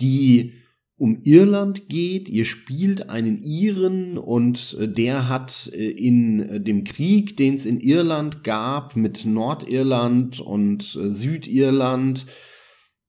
die 0.00 0.52
um 1.00 1.22
Irland 1.24 1.88
geht. 1.88 2.28
Ihr 2.28 2.44
spielt 2.44 3.08
einen 3.08 3.42
Iren 3.42 4.18
und 4.18 4.76
äh, 4.78 4.86
der 4.86 5.30
hat 5.30 5.70
äh, 5.72 5.90
in 5.90 6.40
äh, 6.40 6.60
dem 6.60 6.84
Krieg, 6.84 7.38
den 7.38 7.54
es 7.54 7.64
in 7.64 7.80
Irland 7.80 8.44
gab, 8.44 8.96
mit 8.96 9.24
Nordirland 9.24 10.40
und 10.40 10.82
Südirland, 10.82 12.26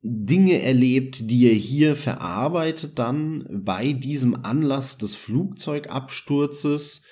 Dinge 0.03 0.61
erlebt, 0.61 1.29
die 1.29 1.47
er 1.47 1.53
hier 1.53 1.95
verarbeitet 1.95 2.97
dann 2.97 3.45
bei 3.51 3.93
diesem 3.93 4.35
Anlass 4.43 4.97
des 4.97 5.15
Flugzeugabsturzes. 5.15 7.03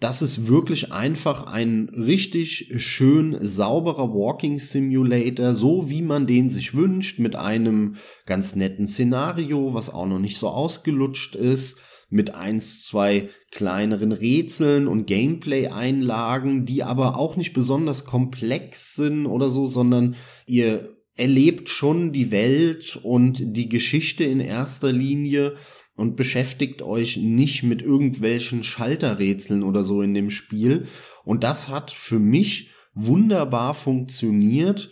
Das 0.00 0.22
ist 0.22 0.48
wirklich 0.48 0.92
einfach 0.92 1.46
ein 1.46 1.90
richtig 1.90 2.72
schön 2.82 3.36
sauberer 3.40 4.14
Walking 4.14 4.58
Simulator, 4.58 5.54
so 5.54 5.90
wie 5.90 6.02
man 6.02 6.26
den 6.26 6.48
sich 6.48 6.74
wünscht, 6.74 7.18
mit 7.18 7.36
einem 7.36 7.96
ganz 8.24 8.56
netten 8.56 8.86
Szenario, 8.86 9.74
was 9.74 9.90
auch 9.90 10.06
noch 10.06 10.18
nicht 10.18 10.38
so 10.38 10.48
ausgelutscht 10.48 11.36
ist, 11.36 11.76
mit 12.08 12.34
eins, 12.34 12.82
zwei 12.84 13.28
kleineren 13.50 14.10
Rätseln 14.12 14.88
und 14.88 15.06
Gameplay-Einlagen, 15.06 16.64
die 16.64 16.82
aber 16.82 17.16
auch 17.16 17.36
nicht 17.36 17.52
besonders 17.52 18.04
komplex 18.04 18.94
sind 18.94 19.26
oder 19.26 19.50
so, 19.50 19.66
sondern 19.66 20.16
ihr 20.46 20.96
erlebt 21.14 21.68
schon 21.68 22.12
die 22.12 22.30
Welt 22.30 22.98
und 23.02 23.42
die 23.56 23.68
Geschichte 23.68 24.24
in 24.24 24.40
erster 24.40 24.92
Linie 24.92 25.56
und 25.94 26.16
beschäftigt 26.16 26.82
euch 26.82 27.18
nicht 27.18 27.62
mit 27.62 27.82
irgendwelchen 27.82 28.64
Schalterrätseln 28.64 29.62
oder 29.62 29.84
so 29.84 30.02
in 30.02 30.14
dem 30.14 30.30
Spiel. 30.30 30.86
Und 31.24 31.44
das 31.44 31.68
hat 31.68 31.90
für 31.90 32.18
mich 32.18 32.70
wunderbar 32.94 33.74
funktioniert. 33.74 34.90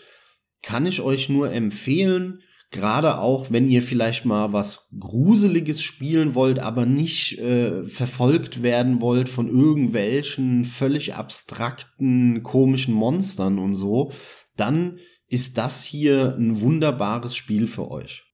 Kann 0.62 0.86
ich 0.86 1.00
euch 1.00 1.28
nur 1.28 1.50
empfehlen. 1.52 2.40
Gerade 2.70 3.18
auch, 3.18 3.50
wenn 3.50 3.68
ihr 3.68 3.82
vielleicht 3.82 4.26
mal 4.26 4.52
was 4.52 4.88
Gruseliges 4.96 5.82
spielen 5.82 6.36
wollt, 6.36 6.60
aber 6.60 6.86
nicht 6.86 7.38
äh, 7.38 7.82
verfolgt 7.84 8.62
werden 8.62 9.00
wollt 9.00 9.28
von 9.28 9.48
irgendwelchen 9.48 10.64
völlig 10.64 11.14
abstrakten, 11.14 12.44
komischen 12.44 12.94
Monstern 12.94 13.58
und 13.58 13.74
so, 13.74 14.12
dann 14.56 14.98
ist 15.30 15.56
das 15.56 15.82
hier 15.82 16.36
ein 16.36 16.60
wunderbares 16.60 17.34
Spiel 17.34 17.66
für 17.68 17.90
euch. 17.90 18.24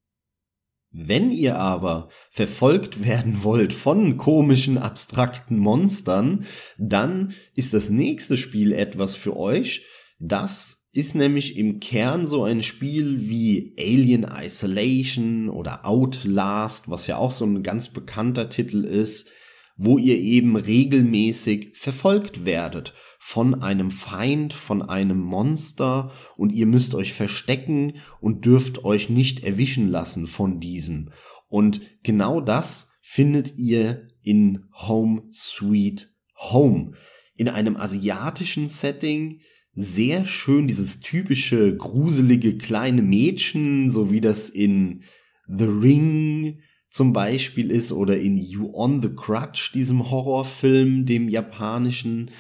Wenn 0.91 1.31
ihr 1.31 1.59
aber 1.59 2.09
verfolgt 2.31 3.05
werden 3.05 3.45
wollt 3.45 3.73
von 3.73 4.17
komischen, 4.17 4.79
abstrakten 4.79 5.59
Monstern, 5.59 6.47
dann 6.79 7.35
ist 7.55 7.75
das 7.75 7.91
nächste 7.91 8.37
Spiel 8.37 8.73
etwas 8.73 9.15
für 9.15 9.37
euch. 9.37 9.85
Das 10.19 10.87
ist 10.93 11.15
nämlich 11.15 11.59
im 11.59 11.81
Kern 11.81 12.26
so 12.26 12.45
ein 12.45 12.62
Spiel 12.62 13.29
wie 13.29 13.75
Alien 13.79 14.25
Isolation 14.25 15.50
oder 15.50 15.85
Outlast, 15.85 16.88
was 16.88 17.07
ja 17.07 17.19
auch 17.19 17.31
so 17.31 17.45
ein 17.45 17.62
ganz 17.62 17.91
bekannter 17.91 18.49
Titel 18.49 18.83
ist, 18.85 19.29
wo 19.76 19.99
ihr 19.99 20.17
eben 20.17 20.57
regelmäßig 20.57 21.76
verfolgt 21.76 22.47
werdet 22.47 22.95
von 23.28 23.61
einem 23.61 23.90
Feind, 23.90 24.52
von 24.54 24.83
einem 24.83 25.18
Monster 25.18 26.12
und 26.37 26.52
ihr 26.52 26.64
müsst 26.64 26.95
euch 26.95 27.12
verstecken 27.12 27.95
und 28.21 28.47
dürft 28.47 28.85
euch 28.85 29.11
nicht 29.11 29.42
erwischen 29.42 29.88
lassen 29.88 30.28
von 30.28 30.61
diesem. 30.61 31.11
Und 31.49 31.80
genau 32.04 32.40
das 32.40 32.87
findet 33.02 33.59
ihr 33.59 34.06
in 34.23 34.66
Home 34.73 35.25
Sweet 35.33 36.09
Home. 36.37 36.92
In 37.35 37.49
einem 37.49 37.76
asiatischen 37.76 38.68
Setting, 38.68 39.40
sehr 39.75 40.25
schön 40.25 40.68
dieses 40.68 41.00
typische 41.00 41.76
gruselige 41.76 42.56
kleine 42.56 43.02
Mädchen, 43.02 43.90
so 43.90 44.12
wie 44.12 44.21
das 44.21 44.49
in 44.49 45.02
The 45.49 45.64
Ring 45.64 46.61
zum 46.90 47.12
Beispiel 47.12 47.73
ist 47.73 47.90
oder 47.90 48.21
in 48.21 48.37
You 48.37 48.71
on 48.73 49.02
the 49.02 49.11
Crutch, 49.11 49.73
diesem 49.73 50.12
Horrorfilm, 50.12 51.06
dem 51.06 51.28
japanischen. 51.28 52.30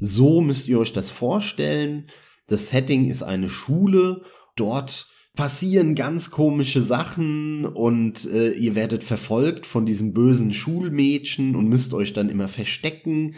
So 0.00 0.40
müsst 0.40 0.68
ihr 0.68 0.78
euch 0.78 0.92
das 0.92 1.10
vorstellen. 1.10 2.08
Das 2.46 2.70
Setting 2.70 3.08
ist 3.08 3.22
eine 3.22 3.48
Schule. 3.48 4.22
Dort 4.56 5.06
passieren 5.34 5.94
ganz 5.94 6.30
komische 6.30 6.80
Sachen 6.80 7.66
und 7.66 8.24
äh, 8.26 8.52
ihr 8.52 8.74
werdet 8.74 9.02
verfolgt 9.02 9.66
von 9.66 9.84
diesem 9.84 10.12
bösen 10.12 10.52
Schulmädchen 10.52 11.56
und 11.56 11.68
müsst 11.68 11.92
euch 11.92 12.12
dann 12.12 12.28
immer 12.28 12.48
verstecken. 12.48 13.34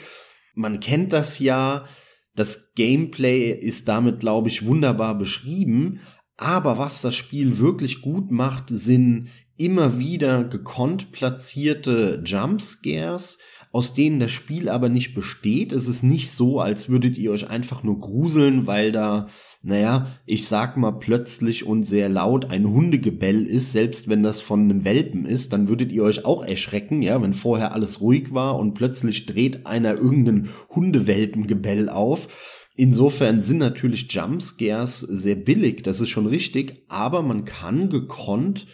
Man 0.55 0.81
kennt 0.81 1.13
das 1.13 1.39
ja. 1.39 1.87
Das 2.35 2.75
Gameplay 2.75 3.51
ist 3.51 3.89
damit, 3.89 4.21
glaube 4.21 4.49
ich, 4.49 4.67
wunderbar 4.67 5.17
beschrieben. 5.17 6.01
Aber 6.37 6.77
was 6.77 7.01
das 7.01 7.15
Spiel 7.15 7.59
wirklich 7.59 8.03
gut 8.03 8.31
macht, 8.31 8.65
sind 8.69 9.31
immer 9.57 9.99
wieder 9.99 10.45
gekonnt 10.45 11.13
platzierte 11.13 12.23
Jumpscares, 12.25 13.39
aus 13.77 13.93
denen 13.93 14.21
das 14.21 14.31
Spiel 14.31 14.71
aber 14.71 14.89
nicht 14.89 15.15
besteht. 15.15 15.71
Es 15.71 15.87
ist 15.87 16.03
nicht 16.03 16.31
so, 16.31 16.61
als 16.61 16.89
würdet 16.89 17.19
ihr 17.19 17.31
euch 17.31 17.51
einfach 17.51 17.83
nur 17.83 17.99
gruseln, 17.99 18.67
weil 18.67 18.91
da, 18.91 19.29
naja, 19.63 20.07
ich 20.25 20.49
sag 20.49 20.79
mal 20.79 20.93
plötzlich 20.93 21.67
und 21.67 21.83
sehr 21.83 22.09
laut 22.09 22.51
ein 22.51 22.67
Hundegebell 22.67 23.45
ist, 23.45 23.73
selbst 23.73 24.09
wenn 24.09 24.23
das 24.23 24.41
von 24.41 24.61
einem 24.63 24.87
Welpen 24.87 25.27
ist, 25.27 25.53
dann 25.53 25.69
würdet 25.69 25.93
ihr 25.93 26.05
euch 26.05 26.25
auch 26.25 26.43
erschrecken, 26.43 27.03
ja, 27.03 27.21
wenn 27.21 27.35
vorher 27.35 27.75
alles 27.75 28.01
ruhig 28.01 28.33
war 28.33 28.59
und 28.59 28.73
plötzlich 28.73 29.27
dreht 29.27 29.67
einer 29.67 29.95
irgendeinen 29.97 30.49
Hundewelpengebell 30.75 31.91
auf. 31.91 32.29
Insofern 32.77 33.41
sind 33.41 33.59
natürlich 33.59 34.11
Jumpscares 34.11 35.01
sehr 35.01 35.37
billig, 35.37 35.83
das 35.83 36.01
ist 36.01 36.09
schon 36.09 36.27
richtig, 36.27 36.83
aber 36.89 37.21
man 37.21 37.45
kann 37.45 37.91
gekonnt 37.91 38.69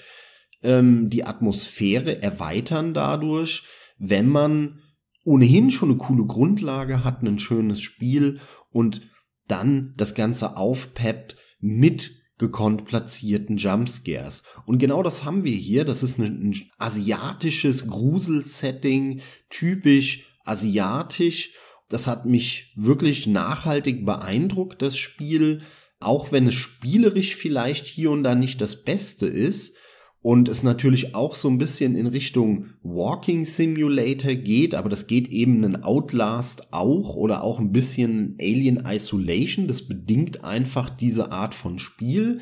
ähm, 0.62 1.10
die 1.10 1.24
Atmosphäre 1.24 2.22
erweitern 2.22 2.94
dadurch, 2.94 3.64
wenn 3.98 4.28
man 4.28 4.78
ohnehin 5.24 5.70
schon 5.70 5.90
eine 5.90 5.98
coole 5.98 6.24
Grundlage 6.24 7.04
hat, 7.04 7.22
ein 7.22 7.38
schönes 7.38 7.80
Spiel 7.80 8.40
und 8.70 9.02
dann 9.48 9.94
das 9.96 10.14
Ganze 10.14 10.56
aufpeppt 10.56 11.36
mit 11.60 12.12
gekonnt 12.38 12.86
platzierten 12.86 13.56
Jumpscares. 13.56 14.42
Und 14.66 14.78
genau 14.78 15.02
das 15.02 15.24
haben 15.24 15.44
wir 15.44 15.54
hier. 15.54 15.84
Das 15.84 16.02
ist 16.02 16.18
ein, 16.18 16.54
asiatisches 16.78 17.86
Gruselsetting, 17.86 19.20
typisch 19.48 20.24
asiatisch. 20.44 21.50
Das 21.88 22.08
hat 22.08 22.26
mich 22.26 22.72
wirklich 22.74 23.26
nachhaltig 23.26 24.04
beeindruckt, 24.04 24.82
das 24.82 24.96
Spiel, 24.96 25.60
auch 26.00 26.32
wenn 26.32 26.48
es 26.48 26.54
spielerisch 26.54 27.36
vielleicht 27.36 27.86
hier 27.86 28.10
und 28.10 28.24
da 28.24 28.34
nicht 28.34 28.60
das 28.60 28.82
Beste 28.82 29.26
ist 29.26 29.76
und 30.22 30.48
es 30.48 30.62
natürlich 30.62 31.16
auch 31.16 31.34
so 31.34 31.48
ein 31.48 31.58
bisschen 31.58 31.96
in 31.96 32.06
Richtung 32.06 32.66
Walking 32.82 33.44
Simulator 33.44 34.34
geht, 34.34 34.74
aber 34.74 34.88
das 34.88 35.08
geht 35.08 35.26
eben 35.28 35.64
ein 35.64 35.82
Outlast 35.82 36.72
auch 36.72 37.16
oder 37.16 37.42
auch 37.42 37.58
ein 37.58 37.72
bisschen 37.72 38.36
Alien 38.40 38.84
Isolation. 38.86 39.66
Das 39.66 39.88
bedingt 39.88 40.44
einfach 40.44 40.88
diese 40.88 41.32
Art 41.32 41.56
von 41.56 41.80
Spiel. 41.80 42.40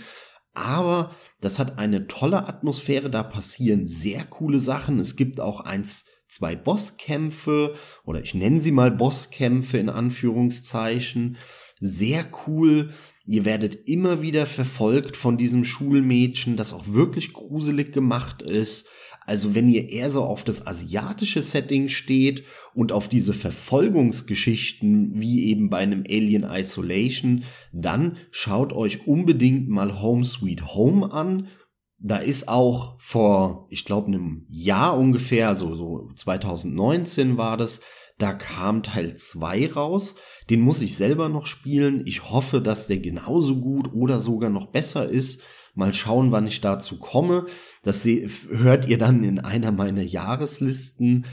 Aber 0.53 1.11
das 1.41 1.59
hat 1.59 1.79
eine 1.79 2.07
tolle 2.07 2.47
Atmosphäre, 2.47 3.09
da 3.09 3.23
passieren 3.23 3.87
sehr 3.87 4.25
coole 4.25 4.59
Sachen. 4.59 4.99
Es 4.99 5.17
gibt 5.17 5.41
auch 5.41 5.61
eins, 5.61 6.05
zwei 6.29 6.57
Bosskämpfe 6.57 7.75
oder 8.05 8.21
ich 8.21 8.35
nenne 8.35 8.61
sie 8.61 8.73
mal 8.73 8.91
Bosskämpfe 8.91 9.79
in 9.79 9.89
Anführungszeichen. 9.89 11.39
Sehr 11.81 12.27
cool. 12.47 12.91
Ihr 13.31 13.45
werdet 13.45 13.89
immer 13.89 14.23
wieder 14.23 14.45
verfolgt 14.45 15.17
von 15.17 15.39
diesem 15.39 15.65
Schulmädchen, 15.65 16.57
das 16.57 16.73
auch 16.73 16.89
wirklich 16.89 17.33
gruselig 17.33 17.93
gemacht 17.93 18.43
ist. 18.43 18.89
Also 19.25 19.55
wenn 19.55 19.69
ihr 19.69 19.89
eher 19.89 20.11
so 20.11 20.25
auf 20.25 20.43
das 20.43 20.67
asiatische 20.67 21.41
Setting 21.45 21.87
steht 21.87 22.43
und 22.75 22.91
auf 22.91 23.07
diese 23.07 23.33
Verfolgungsgeschichten 23.33 25.21
wie 25.21 25.45
eben 25.45 25.71
bei 25.71 25.79
einem 25.79 26.03
Alien 26.09 26.43
Isolation, 26.43 27.45
dann 27.73 28.17
schaut 28.33 28.73
euch 28.73 29.07
unbedingt 29.07 29.69
mal 29.69 30.03
Home 30.03 30.25
Sweet 30.25 30.75
Home 30.75 31.13
an 31.13 31.47
da 32.03 32.17
ist 32.17 32.49
auch 32.49 32.97
vor, 32.99 33.67
ich 33.69 33.85
glaube, 33.85 34.07
einem 34.07 34.47
Jahr 34.49 34.97
ungefähr, 34.97 35.55
so, 35.55 35.75
so 35.75 36.09
2019 36.15 37.37
war 37.37 37.59
das, 37.59 37.83
da 38.21 38.35
kam 38.35 38.83
Teil 38.83 39.17
2 39.17 39.73
raus. 39.73 40.15
Den 40.51 40.61
muss 40.61 40.81
ich 40.81 40.97
selber 40.97 41.29
noch 41.29 41.47
spielen. 41.47 42.07
Ich 42.07 42.31
hoffe, 42.31 42.61
dass 42.61 42.87
der 42.87 42.99
genauso 42.99 43.61
gut 43.61 43.93
oder 43.95 44.21
sogar 44.21 44.51
noch 44.51 44.67
besser 44.67 45.09
ist. 45.09 45.43
Mal 45.75 45.95
schauen, 45.95 46.31
wann 46.31 46.47
ich 46.47 46.61
dazu 46.61 46.99
komme. 46.99 47.47
Das 47.83 48.05
hört 48.05 48.87
ihr 48.89 48.99
dann 48.99 49.25
in 49.25 49.39
einer 49.39 49.73
meiner 49.73 50.03
Jahreslisten. 50.03 51.27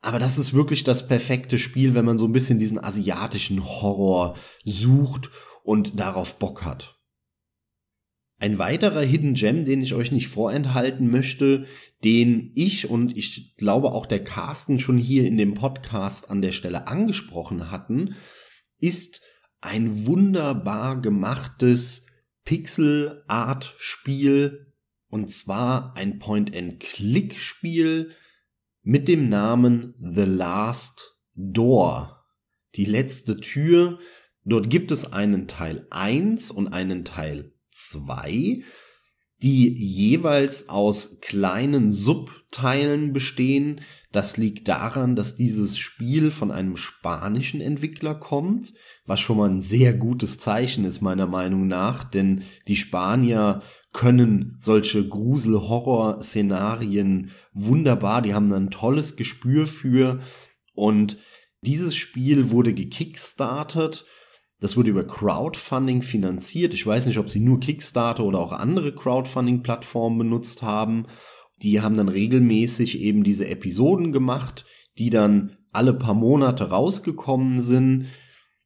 Aber 0.00 0.18
das 0.18 0.38
ist 0.38 0.54
wirklich 0.54 0.84
das 0.84 1.06
perfekte 1.06 1.58
Spiel, 1.58 1.94
wenn 1.94 2.06
man 2.06 2.18
so 2.18 2.24
ein 2.26 2.32
bisschen 2.32 2.58
diesen 2.58 2.82
asiatischen 2.82 3.64
Horror 3.64 4.34
sucht 4.64 5.30
und 5.64 6.00
darauf 6.00 6.38
Bock 6.38 6.64
hat. 6.64 6.98
Ein 8.38 8.58
weiterer 8.58 9.02
Hidden 9.02 9.34
Gem, 9.34 9.64
den 9.64 9.82
ich 9.82 9.94
euch 9.94 10.10
nicht 10.10 10.26
vorenthalten 10.26 11.08
möchte, 11.08 11.66
den 12.04 12.52
ich 12.54 12.88
und 12.88 13.16
ich 13.16 13.56
glaube 13.56 13.92
auch 13.92 14.06
der 14.06 14.24
Carsten 14.24 14.78
schon 14.78 14.98
hier 14.98 15.26
in 15.26 15.36
dem 15.36 15.54
Podcast 15.54 16.30
an 16.30 16.42
der 16.42 16.52
Stelle 16.52 16.86
angesprochen 16.86 17.70
hatten, 17.70 18.16
ist 18.78 19.20
ein 19.60 20.06
wunderbar 20.06 21.00
gemachtes 21.00 22.06
Pixel 22.44 23.22
Art 23.28 23.74
Spiel 23.78 24.72
und 25.08 25.30
zwar 25.30 25.94
ein 25.96 26.18
Point-and-Click 26.18 27.38
Spiel 27.38 28.10
mit 28.82 29.06
dem 29.06 29.28
Namen 29.28 29.94
The 30.00 30.24
Last 30.24 31.16
Door. 31.34 32.24
Die 32.74 32.84
letzte 32.84 33.36
Tür. 33.36 33.98
Dort 34.44 34.70
gibt 34.70 34.90
es 34.90 35.12
einen 35.12 35.46
Teil 35.46 35.86
1 35.90 36.50
und 36.50 36.68
einen 36.68 37.04
Teil 37.04 37.52
zwei, 37.70 38.62
die 39.42 39.74
jeweils 39.74 40.68
aus 40.68 41.18
kleinen 41.20 41.90
Subteilen 41.90 43.12
bestehen. 43.12 43.80
Das 44.12 44.36
liegt 44.36 44.68
daran, 44.68 45.16
dass 45.16 45.34
dieses 45.34 45.76
Spiel 45.78 46.30
von 46.30 46.52
einem 46.52 46.76
spanischen 46.76 47.60
Entwickler 47.60 48.14
kommt, 48.14 48.72
was 49.04 49.18
schon 49.20 49.38
mal 49.38 49.50
ein 49.50 49.60
sehr 49.60 49.94
gutes 49.94 50.38
Zeichen 50.38 50.84
ist 50.84 51.00
meiner 51.00 51.26
Meinung 51.26 51.66
nach, 51.66 52.04
denn 52.04 52.42
die 52.68 52.76
Spanier 52.76 53.62
können 53.92 54.54
solche 54.58 55.04
Grusel-Horror-Szenarien 55.06 57.32
wunderbar, 57.52 58.22
die 58.22 58.34
haben 58.34 58.52
ein 58.52 58.70
tolles 58.70 59.16
Gespür 59.16 59.66
für 59.66 60.20
und 60.74 61.16
dieses 61.62 61.96
Spiel 61.96 62.50
wurde 62.50 62.74
gekickstartet 62.74 64.04
das 64.62 64.76
wurde 64.76 64.90
über 64.90 65.04
Crowdfunding 65.04 66.02
finanziert. 66.02 66.72
Ich 66.72 66.86
weiß 66.86 67.06
nicht, 67.06 67.18
ob 67.18 67.28
sie 67.28 67.40
nur 67.40 67.58
Kickstarter 67.58 68.22
oder 68.22 68.38
auch 68.38 68.52
andere 68.52 68.94
Crowdfunding-Plattformen 68.94 70.18
benutzt 70.18 70.62
haben. 70.62 71.06
Die 71.62 71.80
haben 71.80 71.96
dann 71.96 72.08
regelmäßig 72.08 73.00
eben 73.00 73.24
diese 73.24 73.48
Episoden 73.48 74.12
gemacht, 74.12 74.64
die 74.98 75.10
dann 75.10 75.56
alle 75.72 75.92
paar 75.92 76.14
Monate 76.14 76.70
rausgekommen 76.70 77.60
sind. 77.60 78.06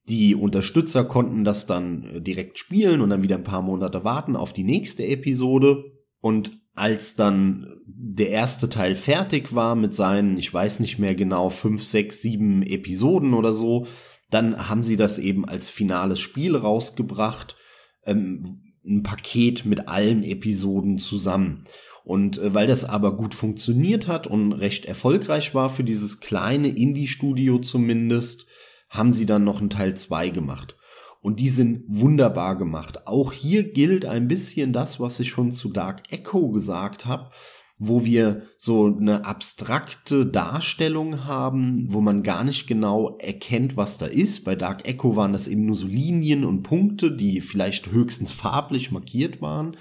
Die 0.06 0.34
Unterstützer 0.34 1.02
konnten 1.02 1.44
das 1.44 1.64
dann 1.64 2.04
äh, 2.04 2.20
direkt 2.20 2.58
spielen 2.58 3.00
und 3.00 3.08
dann 3.08 3.22
wieder 3.22 3.36
ein 3.36 3.44
paar 3.44 3.62
Monate 3.62 4.04
warten 4.04 4.36
auf 4.36 4.52
die 4.52 4.64
nächste 4.64 5.06
Episode. 5.06 5.82
Und 6.20 6.52
als 6.74 7.16
dann 7.16 7.80
der 7.86 8.28
erste 8.28 8.68
Teil 8.68 8.96
fertig 8.96 9.54
war 9.54 9.74
mit 9.74 9.94
seinen, 9.94 10.36
ich 10.36 10.52
weiß 10.52 10.80
nicht 10.80 10.98
mehr 10.98 11.14
genau, 11.14 11.48
fünf, 11.48 11.82
sechs, 11.82 12.20
sieben 12.20 12.62
Episoden 12.62 13.32
oder 13.32 13.54
so, 13.54 13.86
dann 14.30 14.68
haben 14.68 14.84
sie 14.84 14.96
das 14.96 15.18
eben 15.18 15.44
als 15.48 15.68
finales 15.68 16.20
Spiel 16.20 16.56
rausgebracht, 16.56 17.56
ähm, 18.04 18.62
ein 18.84 19.02
Paket 19.02 19.64
mit 19.64 19.88
allen 19.88 20.22
Episoden 20.22 20.98
zusammen. 20.98 21.64
Und 22.04 22.38
äh, 22.38 22.54
weil 22.54 22.66
das 22.66 22.84
aber 22.84 23.16
gut 23.16 23.34
funktioniert 23.34 24.06
hat 24.06 24.26
und 24.26 24.52
recht 24.52 24.84
erfolgreich 24.84 25.54
war 25.54 25.70
für 25.70 25.84
dieses 25.84 26.20
kleine 26.20 26.68
Indie-Studio 26.68 27.58
zumindest, 27.58 28.46
haben 28.88 29.12
sie 29.12 29.26
dann 29.26 29.44
noch 29.44 29.60
einen 29.60 29.70
Teil 29.70 29.96
2 29.96 30.30
gemacht. 30.30 30.76
Und 31.20 31.40
die 31.40 31.48
sind 31.48 31.82
wunderbar 31.88 32.56
gemacht. 32.56 33.08
Auch 33.08 33.32
hier 33.32 33.72
gilt 33.72 34.04
ein 34.04 34.28
bisschen 34.28 34.72
das, 34.72 35.00
was 35.00 35.18
ich 35.18 35.30
schon 35.30 35.50
zu 35.50 35.70
Dark 35.70 36.04
Echo 36.12 36.50
gesagt 36.50 37.06
habe 37.06 37.30
wo 37.78 38.04
wir 38.04 38.42
so 38.56 38.86
eine 38.86 39.24
abstrakte 39.26 40.24
Darstellung 40.24 41.26
haben, 41.26 41.92
wo 41.92 42.00
man 42.00 42.22
gar 42.22 42.42
nicht 42.42 42.66
genau 42.66 43.18
erkennt, 43.18 43.76
was 43.76 43.98
da 43.98 44.06
ist. 44.06 44.44
Bei 44.44 44.56
Dark 44.56 44.88
Echo 44.88 45.14
waren 45.14 45.32
das 45.32 45.46
eben 45.46 45.66
nur 45.66 45.76
so 45.76 45.86
Linien 45.86 46.44
und 46.44 46.62
Punkte, 46.62 47.12
die 47.12 47.40
vielleicht 47.40 47.90
höchstens 47.90 48.32
farblich 48.32 48.92
markiert 48.92 49.42
waren, 49.42 49.76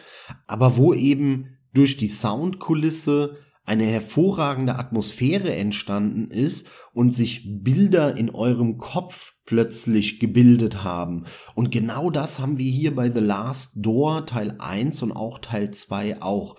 aber 0.46 0.76
wo 0.76 0.94
eben 0.94 1.58
durch 1.74 1.96
die 1.96 2.10
Soundkulisse 2.10 3.38
eine 3.66 3.86
hervorragende 3.86 4.76
Atmosphäre 4.76 5.54
entstanden 5.56 6.28
ist 6.28 6.68
und 6.94 7.14
sich 7.14 7.44
Bilder 7.64 8.16
in 8.16 8.30
eurem 8.30 8.78
Kopf 8.78 9.34
plötzlich 9.46 10.20
gebildet 10.20 10.84
haben. 10.84 11.26
Und 11.56 11.72
genau 11.72 12.12
das 12.12 12.40
haben 12.40 12.60
wir 12.60 12.70
hier 12.70 12.96
bei 12.96 13.10
The 13.10 13.20
Last 13.20 13.74
Door 13.76 14.28
Teil 14.28 14.56
1 14.60 15.02
und 15.02 15.12
auch 15.12 15.40
Teil 15.40 15.72
2 15.72 16.22
auch. 16.22 16.56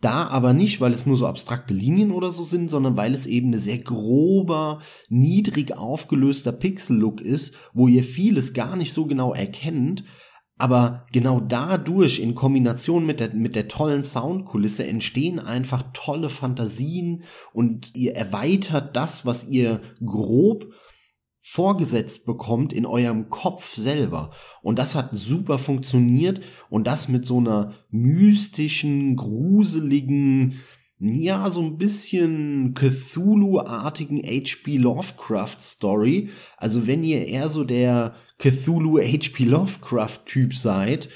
Da 0.00 0.28
aber 0.28 0.54
nicht, 0.54 0.80
weil 0.80 0.92
es 0.92 1.04
nur 1.04 1.16
so 1.16 1.26
abstrakte 1.26 1.74
Linien 1.74 2.10
oder 2.10 2.30
so 2.30 2.42
sind, 2.42 2.70
sondern 2.70 2.96
weil 2.96 3.12
es 3.12 3.26
eben 3.26 3.48
eine 3.48 3.58
sehr 3.58 3.78
grober, 3.78 4.80
niedrig 5.10 5.76
aufgelöster 5.76 6.52
Pixel-Look 6.52 7.20
ist, 7.20 7.54
wo 7.74 7.86
ihr 7.86 8.02
vieles 8.02 8.54
gar 8.54 8.76
nicht 8.76 8.94
so 8.94 9.06
genau 9.06 9.34
erkennt. 9.34 10.04
Aber 10.56 11.06
genau 11.12 11.40
dadurch 11.40 12.18
in 12.18 12.34
Kombination 12.34 13.06
mit 13.06 13.20
der, 13.20 13.34
mit 13.34 13.56
der 13.56 13.68
tollen 13.68 14.02
Soundkulisse 14.02 14.86
entstehen 14.86 15.38
einfach 15.38 15.84
tolle 15.94 16.28
Fantasien 16.28 17.24
und 17.54 17.94
ihr 17.94 18.14
erweitert 18.14 18.94
das, 18.94 19.24
was 19.24 19.48
ihr 19.48 19.80
grob 20.04 20.66
vorgesetzt 21.42 22.26
bekommt 22.26 22.72
in 22.72 22.86
eurem 22.86 23.30
Kopf 23.30 23.74
selber. 23.74 24.30
Und 24.62 24.78
das 24.78 24.94
hat 24.94 25.10
super 25.12 25.58
funktioniert 25.58 26.40
und 26.68 26.86
das 26.86 27.08
mit 27.08 27.24
so 27.24 27.38
einer 27.38 27.74
mystischen, 27.90 29.16
gruseligen, 29.16 30.60
ja, 30.98 31.50
so 31.50 31.62
ein 31.62 31.78
bisschen 31.78 32.74
Cthulhu-artigen 32.74 34.18
H.P. 34.18 34.76
Lovecraft 34.76 35.56
Story. 35.60 36.28
Also 36.58 36.86
wenn 36.86 37.02
ihr 37.02 37.26
eher 37.26 37.48
so 37.48 37.64
der 37.64 38.14
Cthulhu 38.38 38.98
H.P. 38.98 39.44
Lovecraft 39.44 40.20
Typ 40.26 40.54
seid, 40.54 41.08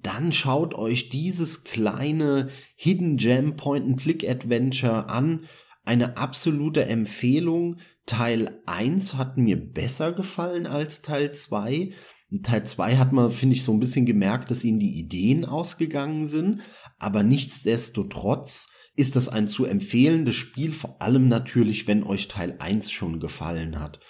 dann 0.00 0.32
schaut 0.32 0.74
euch 0.74 1.08
dieses 1.08 1.64
kleine 1.64 2.48
Hidden 2.74 3.16
Gem 3.16 3.56
Point-and-Click-Adventure 3.56 5.08
an. 5.08 5.42
Eine 5.84 6.16
absolute 6.16 6.86
Empfehlung. 6.86 7.76
Teil 8.08 8.60
1 8.66 9.14
hat 9.14 9.36
mir 9.36 9.56
besser 9.56 10.12
gefallen 10.12 10.66
als 10.66 11.02
Teil 11.02 11.30
2. 11.30 11.92
In 12.30 12.42
Teil 12.42 12.64
2 12.64 12.96
hat 12.96 13.12
man, 13.12 13.30
finde 13.30 13.54
ich, 13.54 13.62
so 13.62 13.72
ein 13.72 13.80
bisschen 13.80 14.06
gemerkt, 14.06 14.50
dass 14.50 14.64
ihnen 14.64 14.80
die 14.80 14.98
Ideen 14.98 15.44
ausgegangen 15.44 16.24
sind. 16.24 16.62
Aber 16.98 17.22
nichtsdestotrotz 17.22 18.68
ist 18.96 19.14
das 19.14 19.28
ein 19.28 19.46
zu 19.46 19.64
empfehlendes 19.64 20.34
Spiel, 20.34 20.72
vor 20.72 21.00
allem 21.00 21.28
natürlich, 21.28 21.86
wenn 21.86 22.02
euch 22.02 22.26
Teil 22.26 22.56
1 22.58 22.90
schon 22.90 23.20
gefallen 23.20 23.78
hat. 23.78 24.00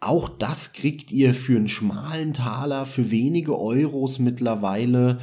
Auch 0.00 0.28
das 0.28 0.72
kriegt 0.72 1.12
ihr 1.12 1.32
für 1.32 1.56
einen 1.56 1.68
schmalen 1.68 2.32
Taler, 2.32 2.86
für 2.86 3.12
wenige 3.12 3.56
Euros 3.56 4.18
mittlerweile. 4.18 5.18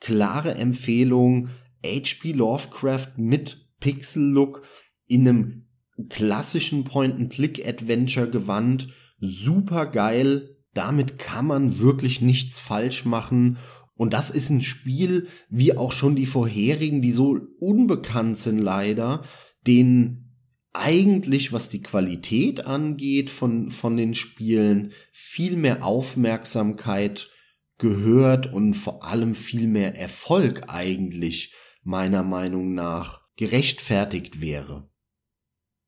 Klare 0.00 0.54
Empfehlung. 0.54 1.48
HP 1.84 2.32
Lovecraft 2.32 3.18
mit 3.18 3.66
Pixel-Look 3.80 4.62
in 5.06 5.28
einem 5.28 5.63
klassischen 6.08 6.84
Point-and-Click-Adventure 6.84 8.28
gewandt. 8.28 8.88
super 9.20 9.86
geil. 9.86 10.56
Damit 10.74 11.18
kann 11.18 11.46
man 11.46 11.78
wirklich 11.78 12.20
nichts 12.20 12.58
falsch 12.58 13.04
machen. 13.04 13.58
Und 13.94 14.12
das 14.12 14.30
ist 14.30 14.50
ein 14.50 14.62
Spiel, 14.62 15.28
wie 15.48 15.76
auch 15.76 15.92
schon 15.92 16.16
die 16.16 16.26
vorherigen, 16.26 17.00
die 17.00 17.12
so 17.12 17.38
unbekannt 17.60 18.38
sind 18.38 18.58
leider, 18.58 19.22
den 19.66 20.24
eigentlich, 20.72 21.52
was 21.52 21.68
die 21.68 21.80
Qualität 21.80 22.66
angeht 22.66 23.30
von, 23.30 23.70
von 23.70 23.96
den 23.96 24.14
Spielen, 24.14 24.92
viel 25.12 25.56
mehr 25.56 25.84
Aufmerksamkeit 25.84 27.30
gehört 27.78 28.52
und 28.52 28.74
vor 28.74 29.04
allem 29.04 29.36
viel 29.36 29.68
mehr 29.68 29.96
Erfolg 29.96 30.64
eigentlich 30.68 31.54
meiner 31.84 32.24
Meinung 32.24 32.74
nach 32.74 33.20
gerechtfertigt 33.36 34.40
wäre. 34.40 34.88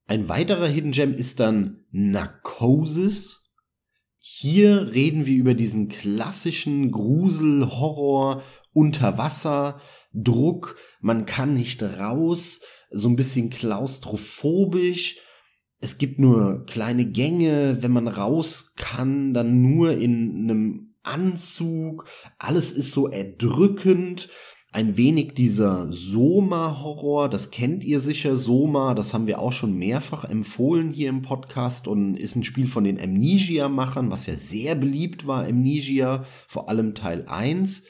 Ein 0.09 0.29
weiterer 0.29 0.67
Hidden 0.67 0.93
Gem 0.93 1.13
ist 1.13 1.41
dann 1.41 1.83
Narcosis. 1.91 3.51
Hier 4.17 4.93
reden 4.93 5.25
wir 5.25 5.35
über 5.35 5.53
diesen 5.53 5.89
klassischen 5.89 6.91
Grusel, 6.91 7.69
Horror, 7.69 8.41
Unterwasser, 8.71 9.81
Druck, 10.13 10.77
man 11.01 11.25
kann 11.25 11.53
nicht 11.53 11.83
raus, 11.83 12.61
so 12.89 13.09
ein 13.09 13.17
bisschen 13.17 13.49
klaustrophobisch. 13.49 15.17
Es 15.81 15.97
gibt 15.97 16.19
nur 16.19 16.65
kleine 16.65 17.05
Gänge, 17.05 17.79
wenn 17.81 17.91
man 17.91 18.07
raus 18.07 18.75
kann, 18.77 19.33
dann 19.33 19.61
nur 19.61 19.91
in 19.91 20.49
einem 20.49 20.95
Anzug. 21.03 22.05
Alles 22.37 22.71
ist 22.71 22.93
so 22.93 23.09
erdrückend 23.09 24.29
ein 24.77 24.95
wenig 24.95 25.33
dieser 25.33 25.91
Soma-Horror, 25.91 27.29
das 27.29 27.49
kennt 27.49 27.83
ihr 27.83 27.99
sicher, 27.99 28.37
Soma, 28.37 28.93
das 28.93 29.11
haben 29.11 29.25
wir 29.25 29.39
auch 29.39 29.51
schon 29.51 29.73
mehrfach 29.73 30.23
empfohlen 30.23 30.91
hier 30.91 31.09
im 31.09 31.23
Podcast 31.23 31.87
und 31.87 32.15
ist 32.15 32.35
ein 32.35 32.43
Spiel 32.43 32.67
von 32.67 32.83
den 32.83 33.01
Amnesia-Machern, 33.01 34.11
was 34.11 34.27
ja 34.27 34.35
sehr 34.35 34.75
beliebt 34.75 35.25
war, 35.25 35.47
Amnesia, 35.47 36.25
vor 36.47 36.69
allem 36.69 36.93
Teil 36.93 37.25
1. 37.27 37.85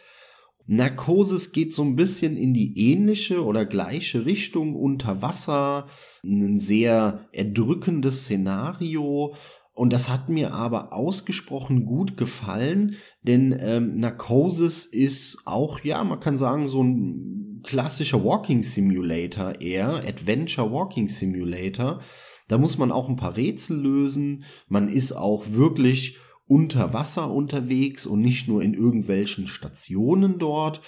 Narcosis 0.66 1.52
geht 1.52 1.74
so 1.74 1.82
ein 1.82 1.98
bisschen 1.98 2.38
in 2.38 2.54
die 2.54 2.92
ähnliche 2.92 3.44
oder 3.44 3.66
gleiche 3.66 4.26
Richtung 4.26 4.74
unter 4.74 5.22
Wasser, 5.22 5.88
ein 6.24 6.58
sehr 6.58 7.28
erdrückendes 7.34 8.24
Szenario 8.24 9.36
und 9.78 9.94
das 9.94 10.10
hat 10.10 10.28
mir 10.28 10.56
aber 10.56 10.92
ausgesprochen 10.92 11.86
gut 11.86 12.18
gefallen, 12.18 12.96
denn 13.22 13.56
ähm, 13.60 14.00
Narcosis 14.00 14.88
ist 14.88 15.44
auch, 15.46 15.84
ja, 15.84 16.04
man 16.04 16.20
kann 16.20 16.36
sagen, 16.36 16.68
so 16.68 16.84
ein 16.84 17.62
klassischer 17.64 18.24
Walking 18.24 18.64
Simulator 18.64 19.62
eher, 19.62 19.90
Adventure 19.98 20.72
Walking 20.72 21.08
Simulator. 21.08 22.02
Da 22.48 22.58
muss 22.58 22.80
man 22.80 22.92
auch 22.92 23.08
ein 23.08 23.18
paar 23.18 23.38
Rätsel 23.38 23.80
lösen. 23.80 24.46
Man 24.68 24.88
ist 24.88 25.12
auch 25.12 25.44
wirklich 25.52 26.18
unter 26.48 26.92
Wasser 26.94 27.32
unterwegs 27.32 28.08
und 28.08 28.22
nicht 28.22 28.48
nur 28.48 28.64
in 28.64 28.74
irgendwelchen 28.74 29.46
Stationen 29.46 30.40
dort. 30.40 30.82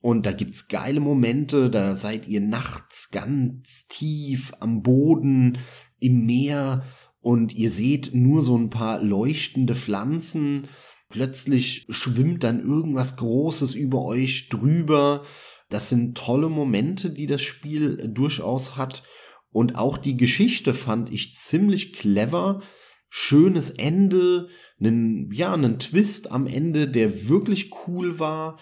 Und 0.00 0.24
da 0.24 0.32
gibt's 0.32 0.68
geile 0.68 1.00
Momente, 1.00 1.68
da 1.68 1.94
seid 1.96 2.26
ihr 2.26 2.40
nachts 2.40 3.10
ganz 3.10 3.86
tief 3.88 4.52
am 4.58 4.82
Boden, 4.82 5.58
im 6.00 6.24
Meer 6.26 6.82
und 7.22 7.54
ihr 7.54 7.70
seht 7.70 8.14
nur 8.14 8.42
so 8.42 8.58
ein 8.58 8.68
paar 8.68 9.02
leuchtende 9.02 9.74
Pflanzen. 9.74 10.68
Plötzlich 11.08 11.86
schwimmt 11.88 12.42
dann 12.42 12.60
irgendwas 12.60 13.16
Großes 13.16 13.74
über 13.74 14.04
euch 14.04 14.48
drüber. 14.48 15.22
Das 15.70 15.88
sind 15.88 16.18
tolle 16.18 16.48
Momente, 16.48 17.10
die 17.10 17.26
das 17.26 17.40
Spiel 17.40 18.10
durchaus 18.12 18.76
hat. 18.76 19.04
Und 19.50 19.76
auch 19.76 19.98
die 19.98 20.16
Geschichte 20.16 20.74
fand 20.74 21.12
ich 21.12 21.34
ziemlich 21.34 21.92
clever. 21.92 22.60
Schönes 23.08 23.70
Ende, 23.70 24.48
einen, 24.80 25.30
ja, 25.32 25.52
einen 25.52 25.78
Twist 25.78 26.32
am 26.32 26.46
Ende, 26.46 26.88
der 26.88 27.28
wirklich 27.28 27.70
cool 27.86 28.18
war. 28.18 28.58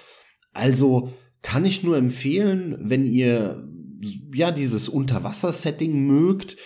Also 0.53 1.13
kann 1.41 1.65
ich 1.65 1.83
nur 1.83 1.97
empfehlen, 1.97 2.77
wenn 2.81 3.07
ihr 3.07 3.67
ja 4.35 4.51
dieses 4.51 4.89
Unterwasser-Setting 4.89 6.07
mögt, 6.07 6.57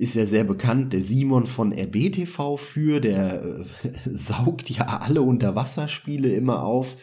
ist 0.00 0.14
ja 0.14 0.24
sehr 0.24 0.44
bekannt, 0.44 0.94
der 0.94 1.02
Simon 1.02 1.44
von 1.44 1.72
RBTV 1.72 2.56
für, 2.56 3.00
der 3.00 3.44
äh, 3.44 3.64
saugt 4.14 4.70
ja 4.70 4.86
alle 4.86 5.20
Unterwasserspiele 5.20 6.30
immer 6.30 6.62
auf. 6.64 6.96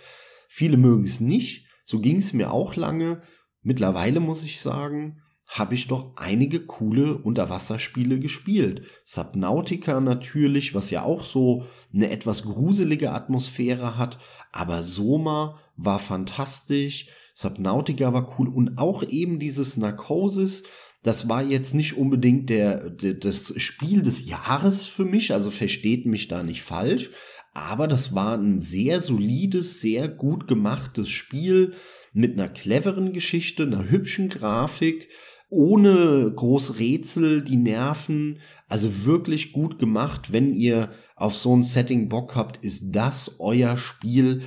Viele 0.49 0.77
mögen 0.77 1.03
es 1.03 1.19
nicht, 1.19 1.67
so 1.85 1.99
ging 1.99 2.17
es 2.17 2.33
mir 2.33 2.51
auch 2.51 2.75
lange. 2.75 3.21
Mittlerweile 3.61 4.19
muss 4.19 4.43
ich 4.43 4.61
sagen, 4.61 5.21
habe 5.47 5.75
ich 5.75 5.87
doch 5.87 6.13
einige 6.15 6.65
coole 6.65 7.19
Unterwasserspiele 7.19 8.19
gespielt. 8.19 8.81
Subnautica 9.05 10.01
natürlich, 10.01 10.73
was 10.73 10.89
ja 10.89 11.03
auch 11.03 11.23
so 11.23 11.67
eine 11.93 12.09
etwas 12.09 12.43
gruselige 12.43 13.11
Atmosphäre 13.11 13.95
hat, 13.99 14.17
aber 14.51 14.81
Soma 14.81 15.59
war 15.75 15.99
fantastisch, 15.99 17.09
Subnautica 17.35 18.11
war 18.11 18.39
cool 18.39 18.47
und 18.47 18.79
auch 18.79 19.03
eben 19.03 19.37
dieses 19.37 19.77
Narcosis, 19.77 20.63
das 21.03 21.29
war 21.29 21.43
jetzt 21.43 21.73
nicht 21.73 21.97
unbedingt 21.97 22.49
der, 22.49 22.89
der, 22.89 23.13
das 23.13 23.53
Spiel 23.57 24.01
des 24.01 24.27
Jahres 24.27 24.87
für 24.87 25.05
mich, 25.05 25.33
also 25.33 25.51
versteht 25.51 26.05
mich 26.05 26.27
da 26.27 26.43
nicht 26.43 26.61
falsch, 26.63 27.11
aber 27.53 27.87
das 27.87 28.13
war 28.13 28.37
ein 28.37 28.59
sehr 28.59 29.01
solides, 29.01 29.81
sehr 29.81 30.07
gut 30.07 30.47
gemachtes 30.47 31.09
Spiel 31.09 31.73
mit 32.13 32.33
einer 32.33 32.49
cleveren 32.49 33.13
Geschichte, 33.13 33.63
einer 33.63 33.89
hübschen 33.89 34.29
Grafik, 34.29 35.09
ohne 35.49 36.31
groß 36.35 36.77
Rätsel, 36.79 37.41
die 37.41 37.55
Nerven, 37.55 38.39
also 38.67 39.05
wirklich 39.05 39.53
gut 39.53 39.79
gemacht. 39.79 40.33
Wenn 40.33 40.53
ihr 40.53 40.91
auf 41.15 41.37
so 41.37 41.55
ein 41.55 41.63
Setting 41.63 42.09
Bock 42.09 42.35
habt, 42.35 42.63
ist 42.63 42.91
das 42.91 43.37
euer 43.39 43.77
Spiel 43.77 44.43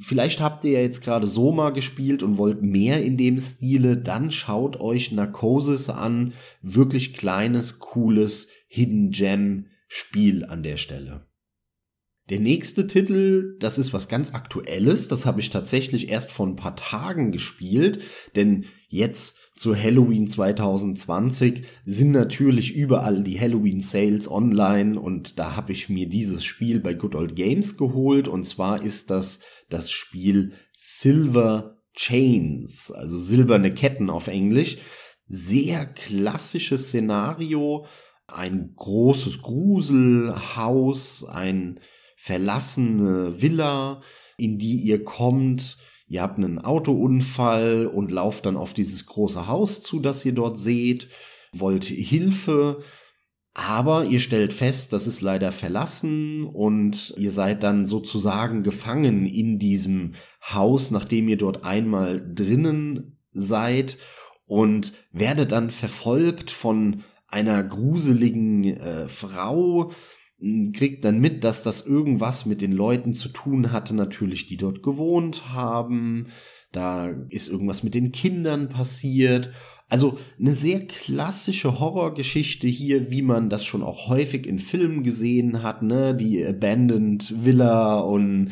vielleicht 0.00 0.40
habt 0.40 0.64
ihr 0.64 0.72
ja 0.72 0.80
jetzt 0.80 1.02
gerade 1.02 1.26
Soma 1.26 1.70
gespielt 1.70 2.22
und 2.22 2.38
wollt 2.38 2.62
mehr 2.62 3.04
in 3.04 3.16
dem 3.16 3.38
Stile, 3.38 3.96
dann 3.96 4.30
schaut 4.30 4.80
euch 4.80 5.12
Narcosis 5.12 5.90
an. 5.90 6.32
Wirklich 6.62 7.14
kleines, 7.14 7.78
cooles 7.78 8.48
Hidden 8.68 9.10
Gem 9.10 9.66
Spiel 9.86 10.44
an 10.44 10.62
der 10.62 10.76
Stelle. 10.76 11.27
Der 12.30 12.40
nächste 12.40 12.86
Titel, 12.86 13.56
das 13.58 13.78
ist 13.78 13.94
was 13.94 14.08
ganz 14.08 14.34
Aktuelles, 14.34 15.08
das 15.08 15.24
habe 15.24 15.40
ich 15.40 15.48
tatsächlich 15.48 16.10
erst 16.10 16.30
vor 16.30 16.46
ein 16.46 16.56
paar 16.56 16.76
Tagen 16.76 17.32
gespielt, 17.32 18.02
denn 18.36 18.66
jetzt 18.88 19.38
zu 19.56 19.74
Halloween 19.74 20.26
2020 20.26 21.62
sind 21.86 22.10
natürlich 22.10 22.74
überall 22.74 23.24
die 23.24 23.40
Halloween 23.40 23.80
Sales 23.80 24.30
online. 24.30 25.00
Und 25.00 25.38
da 25.38 25.56
habe 25.56 25.72
ich 25.72 25.88
mir 25.88 26.08
dieses 26.08 26.44
Spiel 26.44 26.80
bei 26.80 26.94
Good 26.94 27.16
Old 27.16 27.34
Games 27.34 27.76
geholt. 27.76 28.28
Und 28.28 28.44
zwar 28.44 28.82
ist 28.82 29.10
das 29.10 29.40
das 29.68 29.90
Spiel 29.90 30.52
Silver 30.72 31.78
Chains, 31.94 32.92
also 32.92 33.18
silberne 33.18 33.74
Ketten 33.74 34.10
auf 34.10 34.28
Englisch. 34.28 34.76
Sehr 35.26 35.84
klassisches 35.86 36.88
Szenario, 36.88 37.86
ein 38.28 38.74
großes 38.76 39.42
Gruselhaus, 39.42 41.24
ein 41.24 41.80
verlassene 42.20 43.40
Villa, 43.40 44.02
in 44.36 44.58
die 44.58 44.76
ihr 44.76 45.04
kommt. 45.04 45.78
Ihr 46.08 46.20
habt 46.20 46.36
einen 46.36 46.58
Autounfall 46.58 47.86
und 47.86 48.10
lauft 48.10 48.46
dann 48.46 48.56
auf 48.56 48.74
dieses 48.74 49.06
große 49.06 49.46
Haus 49.46 49.82
zu, 49.82 50.00
das 50.00 50.24
ihr 50.24 50.32
dort 50.32 50.58
seht, 50.58 51.08
wollt 51.52 51.84
Hilfe, 51.84 52.80
aber 53.54 54.04
ihr 54.04 54.20
stellt 54.20 54.52
fest, 54.52 54.92
das 54.92 55.06
ist 55.06 55.20
leider 55.20 55.52
verlassen 55.52 56.44
und 56.44 57.14
ihr 57.16 57.30
seid 57.30 57.62
dann 57.62 57.86
sozusagen 57.86 58.62
gefangen 58.62 59.26
in 59.26 59.58
diesem 59.58 60.14
Haus, 60.42 60.90
nachdem 60.90 61.28
ihr 61.28 61.38
dort 61.38 61.64
einmal 61.64 62.22
drinnen 62.34 63.18
seid 63.32 63.96
und 64.46 64.92
werdet 65.12 65.52
dann 65.52 65.70
verfolgt 65.70 66.50
von 66.50 67.04
einer 67.28 67.62
gruseligen 67.62 68.64
äh, 68.64 69.08
Frau, 69.08 69.92
kriegt 70.72 71.04
dann 71.04 71.18
mit, 71.18 71.42
dass 71.44 71.62
das 71.62 71.86
irgendwas 71.86 72.46
mit 72.46 72.62
den 72.62 72.72
Leuten 72.72 73.12
zu 73.12 73.28
tun 73.28 73.72
hatte, 73.72 73.94
natürlich, 73.94 74.46
die 74.46 74.56
dort 74.56 74.82
gewohnt 74.82 75.52
haben. 75.52 76.26
Da 76.70 77.08
ist 77.30 77.48
irgendwas 77.48 77.82
mit 77.82 77.94
den 77.94 78.12
Kindern 78.12 78.68
passiert. 78.68 79.50
Also 79.88 80.18
eine 80.38 80.52
sehr 80.52 80.80
klassische 80.80 81.80
Horrorgeschichte 81.80 82.68
hier, 82.68 83.10
wie 83.10 83.22
man 83.22 83.48
das 83.48 83.64
schon 83.64 83.82
auch 83.82 84.08
häufig 84.08 84.46
in 84.46 84.58
Filmen 84.58 85.02
gesehen 85.02 85.62
hat, 85.62 85.82
ne? 85.82 86.14
Die 86.14 86.44
Abandoned 86.44 87.44
Villa 87.44 87.98
und 88.00 88.50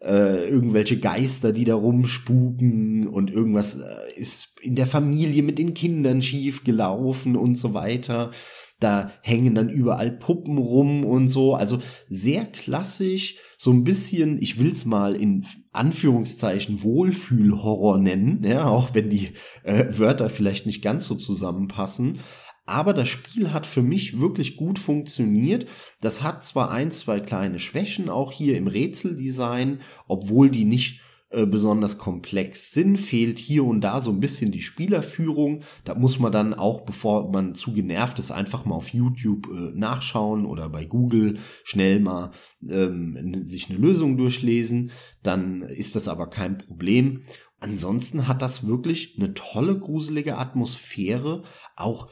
äh, 0.00 0.48
irgendwelche 0.48 0.98
Geister, 1.00 1.52
die 1.52 1.64
da 1.64 1.74
rumspuken 1.74 3.08
und 3.08 3.30
irgendwas 3.30 3.80
äh, 3.80 4.12
ist 4.14 4.54
in 4.62 4.76
der 4.76 4.86
Familie 4.86 5.42
mit 5.42 5.58
den 5.58 5.74
Kindern 5.74 6.22
schief 6.22 6.64
gelaufen 6.64 7.36
und 7.36 7.56
so 7.56 7.74
weiter. 7.74 8.30
Da 8.78 9.10
hängen 9.22 9.54
dann 9.54 9.70
überall 9.70 10.10
Puppen 10.10 10.58
rum 10.58 11.04
und 11.04 11.28
so. 11.28 11.54
Also 11.54 11.78
sehr 12.08 12.44
klassisch, 12.44 13.36
so 13.56 13.70
ein 13.70 13.84
bisschen, 13.84 14.40
ich 14.40 14.58
will's 14.58 14.84
mal 14.84 15.16
in 15.16 15.46
Anführungszeichen 15.72 16.82
Wohlfühlhorror 16.82 17.98
nennen, 17.98 18.42
ja, 18.44 18.66
auch 18.66 18.94
wenn 18.94 19.08
die 19.08 19.30
äh, 19.62 19.86
Wörter 19.98 20.28
vielleicht 20.28 20.66
nicht 20.66 20.82
ganz 20.82 21.06
so 21.06 21.14
zusammenpassen. 21.14 22.18
Aber 22.66 22.92
das 22.92 23.08
Spiel 23.08 23.52
hat 23.52 23.64
für 23.64 23.82
mich 23.82 24.20
wirklich 24.20 24.56
gut 24.56 24.80
funktioniert. 24.80 25.66
Das 26.00 26.22
hat 26.22 26.44
zwar 26.44 26.70
ein, 26.72 26.90
zwei 26.90 27.20
kleine 27.20 27.60
Schwächen 27.60 28.10
auch 28.10 28.32
hier 28.32 28.58
im 28.58 28.66
Rätseldesign, 28.66 29.80
obwohl 30.08 30.50
die 30.50 30.64
nicht 30.64 31.00
äh, 31.30 31.44
besonders 31.44 31.98
komplex 31.98 32.70
sind, 32.70 32.98
fehlt 32.98 33.40
hier 33.40 33.64
und 33.64 33.80
da 33.80 34.00
so 34.00 34.12
ein 34.12 34.20
bisschen 34.20 34.52
die 34.52 34.62
Spielerführung. 34.62 35.64
Da 35.84 35.96
muss 35.96 36.20
man 36.20 36.30
dann 36.30 36.54
auch, 36.54 36.82
bevor 36.82 37.32
man 37.32 37.56
zu 37.56 37.72
genervt 37.72 38.20
ist, 38.20 38.30
einfach 38.30 38.64
mal 38.64 38.76
auf 38.76 38.90
YouTube 38.90 39.48
äh, 39.48 39.72
nachschauen 39.74 40.46
oder 40.46 40.68
bei 40.68 40.84
Google 40.84 41.38
schnell 41.64 41.98
mal 41.98 42.30
ähm, 42.68 43.42
sich 43.44 43.68
eine 43.68 43.78
Lösung 43.78 44.16
durchlesen. 44.16 44.92
Dann 45.24 45.62
ist 45.62 45.96
das 45.96 46.06
aber 46.06 46.30
kein 46.30 46.58
Problem. 46.58 47.22
Ansonsten 47.58 48.28
hat 48.28 48.40
das 48.40 48.66
wirklich 48.68 49.16
eine 49.18 49.34
tolle, 49.34 49.78
gruselige 49.78 50.38
Atmosphäre. 50.38 51.42
Auch, 51.74 52.08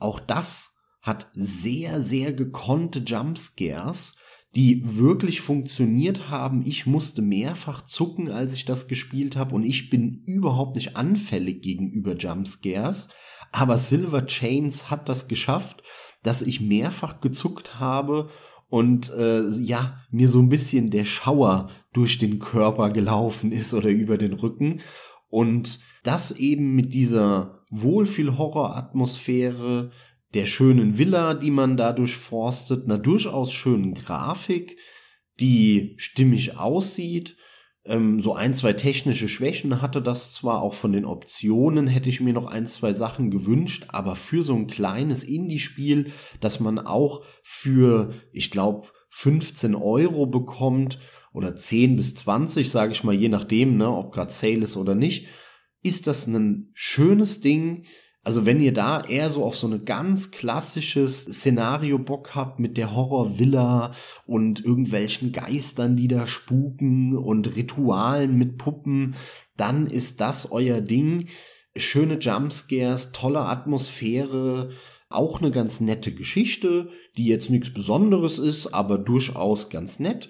auch 0.00 0.18
das 0.18 0.76
hat 1.02 1.30
sehr, 1.34 2.00
sehr 2.00 2.32
gekonnte 2.32 2.98
Jumpscares 2.98 4.16
die 4.56 4.82
wirklich 4.98 5.40
funktioniert 5.40 6.28
haben. 6.28 6.66
Ich 6.66 6.86
musste 6.86 7.22
mehrfach 7.22 7.82
zucken, 7.82 8.30
als 8.30 8.52
ich 8.52 8.64
das 8.64 8.88
gespielt 8.88 9.36
habe 9.36 9.54
und 9.54 9.64
ich 9.64 9.90
bin 9.90 10.22
überhaupt 10.26 10.74
nicht 10.76 10.96
anfällig 10.96 11.62
gegenüber 11.62 12.16
Jumpscares. 12.16 13.08
Aber 13.52 13.78
Silver 13.78 14.26
Chains 14.26 14.90
hat 14.90 15.08
das 15.08 15.28
geschafft, 15.28 15.82
dass 16.22 16.42
ich 16.42 16.60
mehrfach 16.60 17.20
gezuckt 17.20 17.80
habe 17.80 18.28
und 18.68 19.10
äh, 19.10 19.48
ja, 19.48 19.98
mir 20.10 20.28
so 20.28 20.40
ein 20.40 20.48
bisschen 20.48 20.86
der 20.86 21.04
Schauer 21.04 21.68
durch 21.92 22.18
den 22.18 22.38
Körper 22.38 22.90
gelaufen 22.90 23.50
ist 23.52 23.74
oder 23.74 23.90
über 23.90 24.16
den 24.16 24.32
Rücken. 24.32 24.80
Und 25.28 25.80
das 26.02 26.32
eben 26.32 26.74
mit 26.74 26.94
dieser 26.94 27.60
Wohlfühl-Horror-Atmosphäre, 27.70 29.90
der 30.34 30.46
schönen 30.46 30.98
Villa, 30.98 31.34
die 31.34 31.50
man 31.50 31.76
dadurch 31.76 32.16
forstet, 32.16 32.84
einer 32.84 32.98
durchaus 32.98 33.52
schönen 33.52 33.94
Grafik, 33.94 34.78
die 35.40 35.94
stimmig 35.96 36.56
aussieht. 36.56 37.36
Ähm, 37.84 38.20
so 38.20 38.34
ein, 38.34 38.54
zwei 38.54 38.74
technische 38.74 39.28
Schwächen 39.28 39.80
hatte 39.80 40.02
das 40.02 40.32
zwar 40.32 40.62
auch 40.62 40.74
von 40.74 40.92
den 40.92 41.04
Optionen, 41.04 41.86
hätte 41.86 42.10
ich 42.10 42.20
mir 42.20 42.32
noch 42.32 42.46
ein, 42.46 42.66
zwei 42.66 42.92
Sachen 42.92 43.30
gewünscht, 43.30 43.86
aber 43.88 44.16
für 44.16 44.42
so 44.42 44.54
ein 44.54 44.66
kleines 44.66 45.24
Indie-Spiel, 45.24 46.12
das 46.40 46.60
man 46.60 46.78
auch 46.78 47.24
für, 47.42 48.12
ich 48.32 48.50
glaube, 48.50 48.88
15 49.10 49.74
Euro 49.74 50.26
bekommt 50.26 50.98
oder 51.32 51.56
10 51.56 51.96
bis 51.96 52.14
20, 52.14 52.70
sage 52.70 52.92
ich 52.92 53.02
mal, 53.02 53.14
je 53.14 53.28
nachdem, 53.28 53.76
ne, 53.76 53.90
ob 53.90 54.12
gerade 54.12 54.30
Sale 54.30 54.60
ist 54.60 54.76
oder 54.76 54.94
nicht, 54.94 55.26
ist 55.82 56.06
das 56.06 56.26
ein 56.26 56.70
schönes 56.74 57.40
Ding, 57.40 57.86
also 58.22 58.44
wenn 58.44 58.60
ihr 58.60 58.74
da 58.74 59.02
eher 59.02 59.30
so 59.30 59.44
auf 59.44 59.56
so 59.56 59.66
ein 59.66 59.84
ganz 59.86 60.30
klassisches 60.30 61.22
Szenario 61.22 61.98
Bock 61.98 62.34
habt 62.34 62.58
mit 62.60 62.76
der 62.76 62.94
Horrorvilla 62.94 63.92
und 64.26 64.62
irgendwelchen 64.62 65.32
Geistern, 65.32 65.96
die 65.96 66.08
da 66.08 66.26
spuken 66.26 67.16
und 67.16 67.56
Ritualen 67.56 68.36
mit 68.36 68.58
Puppen, 68.58 69.14
dann 69.56 69.86
ist 69.86 70.20
das 70.20 70.52
euer 70.52 70.82
Ding. 70.82 71.28
Schöne 71.76 72.18
Jumpscares, 72.18 73.12
tolle 73.12 73.40
Atmosphäre, 73.40 74.70
auch 75.08 75.40
eine 75.40 75.50
ganz 75.50 75.80
nette 75.80 76.12
Geschichte, 76.12 76.90
die 77.16 77.26
jetzt 77.26 77.48
nichts 77.48 77.72
Besonderes 77.72 78.38
ist, 78.38 78.68
aber 78.68 78.98
durchaus 78.98 79.70
ganz 79.70 79.98
nett 79.98 80.28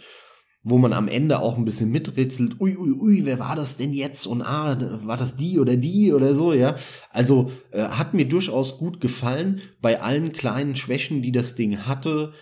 wo 0.63 0.77
man 0.77 0.93
am 0.93 1.09
Ende 1.09 1.41
auch 1.41 1.57
ein 1.57 1.65
bisschen 1.65 1.91
miträtselt, 1.91 2.61
ui, 2.61 2.77
ui, 2.77 2.93
ui, 2.93 3.25
wer 3.25 3.39
war 3.39 3.57
das 3.57 3.77
denn 3.77 3.93
jetzt? 3.93 4.27
Und 4.27 4.43
ah, 4.43 4.77
war 5.05 5.17
das 5.17 5.37
die 5.37 5.59
oder 5.59 5.77
die 5.77 6.13
oder 6.13 6.35
so, 6.35 6.53
ja? 6.53 6.77
Also 7.11 7.51
äh, 7.71 7.83
hat 7.83 8.13
mir 8.13 8.29
durchaus 8.29 8.77
gut 8.79 9.01
gefallen 9.01 9.61
bei 9.81 10.01
allen 10.01 10.33
kleinen 10.33 10.77
Schwächen, 10.77 11.23
die 11.23 11.33
das 11.33 11.55
Ding 11.55 11.87
hatte. 11.87 12.33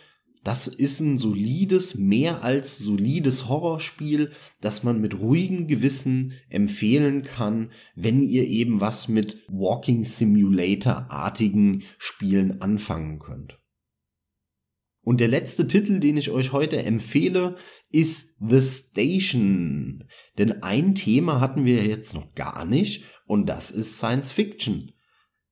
Das 0.42 0.66
ist 0.66 1.00
ein 1.00 1.16
solides, 1.16 1.96
mehr 1.96 2.42
als 2.42 2.78
solides 2.78 3.48
Horrorspiel, 3.48 4.31
das 4.61 4.83
man 4.83 5.00
mit 5.00 5.18
ruhigem 5.18 5.66
Gewissen 5.66 6.33
empfehlen 6.48 7.22
kann, 7.22 7.70
wenn 7.94 8.22
ihr 8.22 8.46
eben 8.46 8.81
was 8.81 9.09
mit 9.09 9.38
Walking 9.48 10.04
Simulator-artigen 10.04 11.83
Spielen 11.98 12.61
anfangen 12.62 13.18
könnt. 13.18 13.59
Und 15.08 15.22
der 15.22 15.28
letzte 15.28 15.66
Titel, 15.66 16.00
den 16.00 16.18
ich 16.18 16.32
euch 16.32 16.52
heute 16.52 16.82
empfehle, 16.82 17.56
ist 17.90 18.36
The 18.46 18.60
Station. 18.60 20.04
Denn 20.36 20.62
ein 20.62 20.94
Thema 20.94 21.40
hatten 21.40 21.64
wir 21.64 21.82
jetzt 21.82 22.12
noch 22.12 22.34
gar 22.34 22.66
nicht 22.66 23.04
und 23.24 23.46
das 23.46 23.70
ist 23.70 23.96
Science 23.96 24.30
Fiction. 24.30 24.92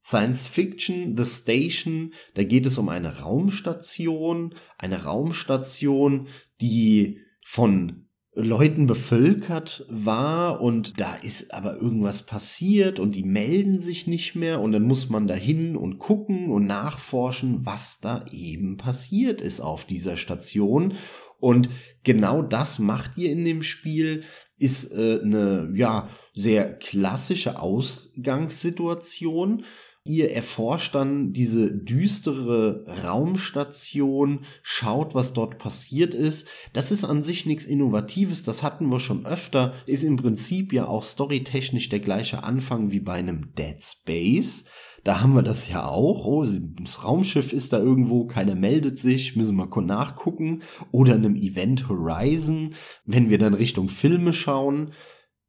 Science 0.04 0.46
Fiction, 0.46 1.16
The 1.16 1.24
Station, 1.24 2.12
da 2.34 2.44
geht 2.44 2.66
es 2.66 2.76
um 2.76 2.90
eine 2.90 3.20
Raumstation, 3.20 4.54
eine 4.76 5.04
Raumstation, 5.04 6.28
die 6.60 7.22
von 7.42 8.05
Leuten 8.38 8.86
bevölkert 8.86 9.86
war 9.88 10.60
und 10.60 11.00
da 11.00 11.14
ist 11.14 11.54
aber 11.54 11.76
irgendwas 11.76 12.22
passiert 12.22 13.00
und 13.00 13.14
die 13.14 13.24
melden 13.24 13.80
sich 13.80 14.06
nicht 14.06 14.34
mehr 14.34 14.60
und 14.60 14.72
dann 14.72 14.82
muss 14.82 15.08
man 15.08 15.26
dahin 15.26 15.74
und 15.74 15.98
gucken 15.98 16.50
und 16.50 16.66
nachforschen, 16.66 17.64
was 17.64 17.98
da 18.00 18.26
eben 18.30 18.76
passiert 18.76 19.40
ist 19.40 19.60
auf 19.60 19.86
dieser 19.86 20.18
Station. 20.18 20.92
Und 21.40 21.70
genau 22.04 22.42
das 22.42 22.78
macht 22.78 23.16
ihr 23.16 23.32
in 23.32 23.46
dem 23.46 23.62
Spiel, 23.62 24.22
ist 24.58 24.92
äh, 24.92 25.20
eine 25.22 25.72
ja 25.74 26.10
sehr 26.34 26.78
klassische 26.78 27.58
Ausgangssituation 27.58 29.64
Ihr 30.06 30.30
erforscht 30.30 30.94
dann 30.94 31.32
diese 31.32 31.70
düstere 31.70 32.84
Raumstation, 33.04 34.44
schaut, 34.62 35.14
was 35.14 35.32
dort 35.32 35.58
passiert 35.58 36.14
ist. 36.14 36.46
Das 36.72 36.92
ist 36.92 37.04
an 37.04 37.22
sich 37.22 37.44
nichts 37.44 37.64
Innovatives, 37.64 38.44
das 38.44 38.62
hatten 38.62 38.88
wir 38.90 39.00
schon 39.00 39.26
öfter, 39.26 39.74
ist 39.86 40.04
im 40.04 40.16
Prinzip 40.16 40.72
ja 40.72 40.86
auch 40.86 41.02
storytechnisch 41.02 41.88
der 41.88 42.00
gleiche 42.00 42.44
Anfang 42.44 42.92
wie 42.92 43.00
bei 43.00 43.14
einem 43.14 43.54
Dead 43.56 43.82
Space. 43.82 44.64
Da 45.06 45.20
haben 45.20 45.34
wir 45.34 45.42
das 45.42 45.68
ja 45.68 45.86
auch. 45.86 46.26
Oh, 46.26 46.44
das 46.44 47.04
Raumschiff 47.04 47.52
ist 47.52 47.72
da 47.72 47.78
irgendwo, 47.78 48.26
keiner 48.26 48.56
meldet 48.56 48.98
sich, 48.98 49.36
müssen 49.36 49.56
wir 49.56 49.68
nachgucken. 49.82 50.62
Oder 50.90 51.14
einem 51.14 51.36
Event 51.36 51.88
Horizon, 51.88 52.70
wenn 53.04 53.30
wir 53.30 53.38
dann 53.38 53.54
Richtung 53.54 53.88
Filme 53.88 54.32
schauen. 54.32 54.90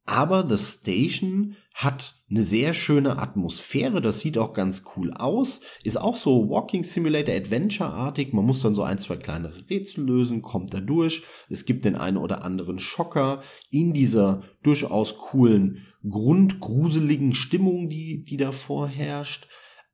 Aber 0.07 0.47
The 0.47 0.57
Station 0.57 1.57
hat 1.73 2.15
eine 2.29 2.41
sehr 2.41 2.73
schöne 2.73 3.19
Atmosphäre, 3.19 4.01
das 4.01 4.21
sieht 4.21 4.37
auch 4.37 4.53
ganz 4.53 4.83
cool 4.95 5.11
aus, 5.11 5.59
ist 5.83 5.97
auch 5.97 6.15
so 6.15 6.49
Walking 6.49 6.83
Simulator 6.83 7.35
Adventure-artig, 7.35 8.31
man 8.31 8.45
muss 8.45 8.61
dann 8.61 8.73
so 8.73 8.83
ein, 8.83 8.99
zwei 8.99 9.17
kleinere 9.17 9.69
Rätsel 9.69 10.05
lösen, 10.05 10.41
kommt 10.41 10.73
da 10.73 10.79
durch, 10.79 11.23
es 11.49 11.65
gibt 11.65 11.83
den 11.83 11.95
einen 11.95 12.17
oder 12.17 12.43
anderen 12.43 12.79
Schocker 12.79 13.41
in 13.69 13.93
dieser 13.93 14.43
durchaus 14.63 15.17
coolen, 15.17 15.85
grundgruseligen 16.09 17.35
Stimmung, 17.35 17.89
die, 17.89 18.23
die 18.23 18.37
da 18.37 18.53
vorherrscht. 18.53 19.47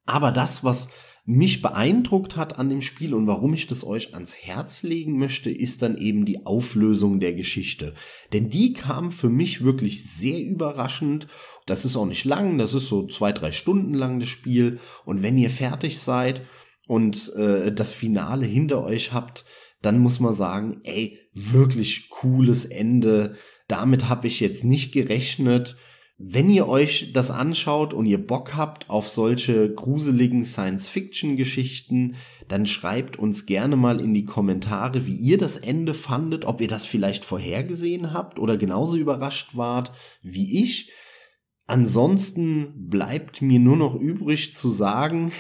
Aber 0.06 0.32
das, 0.32 0.64
was 0.64 0.90
mich 1.26 1.62
beeindruckt 1.62 2.36
hat 2.36 2.60
an 2.60 2.70
dem 2.70 2.82
Spiel 2.82 3.14
und 3.14 3.28
warum 3.28 3.54
ich 3.54 3.68
das 3.68 3.86
euch 3.86 4.14
ans 4.14 4.36
Herz 4.36 4.84
legen 4.84 5.18
möchte, 5.18 5.50
ist 5.50 5.82
dann 5.82 5.98
eben 5.98 6.26
die 6.26 6.46
Auflösung 6.46 7.22
der 7.22 7.34
Geschichte. 7.34 7.94
Denn 8.34 8.50
die 8.50 8.74
kam 8.74 9.10
für 9.10 9.30
mich 9.30 9.64
wirklich 9.64 10.10
sehr 10.10 10.42
überraschend. 10.42 11.28
Das 11.66 11.86
ist 11.86 11.96
auch 11.96 12.06
nicht 12.06 12.26
lang, 12.26 12.58
das 12.58 12.74
ist 12.74 12.88
so 12.88 13.08
zwei, 13.08 13.32
drei 13.32 13.54
Stunden 13.54 13.94
lang 13.94 14.20
das 14.20 14.28
Spiel. 14.28 14.80
Und 15.06 15.24
wenn 15.24 15.38
ihr 15.38 15.50
fertig 15.50 16.00
seid 16.00 16.42
und 16.88 17.34
äh, 17.36 17.72
das 17.72 17.94
Finale 17.94 18.46
hinter 18.46 18.84
euch 18.84 19.14
habt, 19.14 19.46
dann 19.82 20.00
muss 20.00 20.20
man 20.20 20.34
sagen, 20.34 20.82
ey, 20.84 21.20
wirklich 21.34 22.10
cooles 22.10 22.66
Ende. 22.66 23.36
Damit 23.70 24.10
habe 24.10 24.28
ich 24.28 24.42
jetzt 24.42 24.66
nicht 24.66 24.92
gerechnet. 24.92 25.78
Wenn 26.20 26.50
ihr 26.50 26.68
euch 26.68 27.12
das 27.12 27.32
anschaut 27.32 27.94
und 27.94 28.06
ihr 28.06 28.24
Bock 28.26 28.56
habt 28.56 28.90
auf 28.90 29.10
solche 29.10 29.74
gruseligen 29.74 30.46
Science-Fiction-Geschichten, 30.46 32.16
dann 32.48 32.68
schreibt 32.68 33.18
uns 33.18 33.48
gerne 33.48 33.76
mal 33.76 34.00
in 34.00 34.14
die 34.14 34.26
Kommentare, 34.26 35.08
wie 35.08 35.16
ihr 35.16 35.40
das 35.40 35.58
Ende 35.58 35.96
fandet, 35.96 36.46
ob 36.46 36.62
ihr 36.62 36.68
das 36.68 36.86
vielleicht 36.86 37.26
vorhergesehen 37.26 38.14
habt 38.14 38.38
oder 38.38 38.58
genauso 38.58 38.96
überrascht 38.96 39.58
wart 39.58 39.92
wie 40.22 40.62
ich. 40.62 40.92
Ansonsten 41.66 42.90
bleibt 42.90 43.42
mir 43.42 43.60
nur 43.60 43.78
noch 43.78 43.96
übrig 43.96 44.54
zu 44.54 44.70
sagen, 44.70 45.32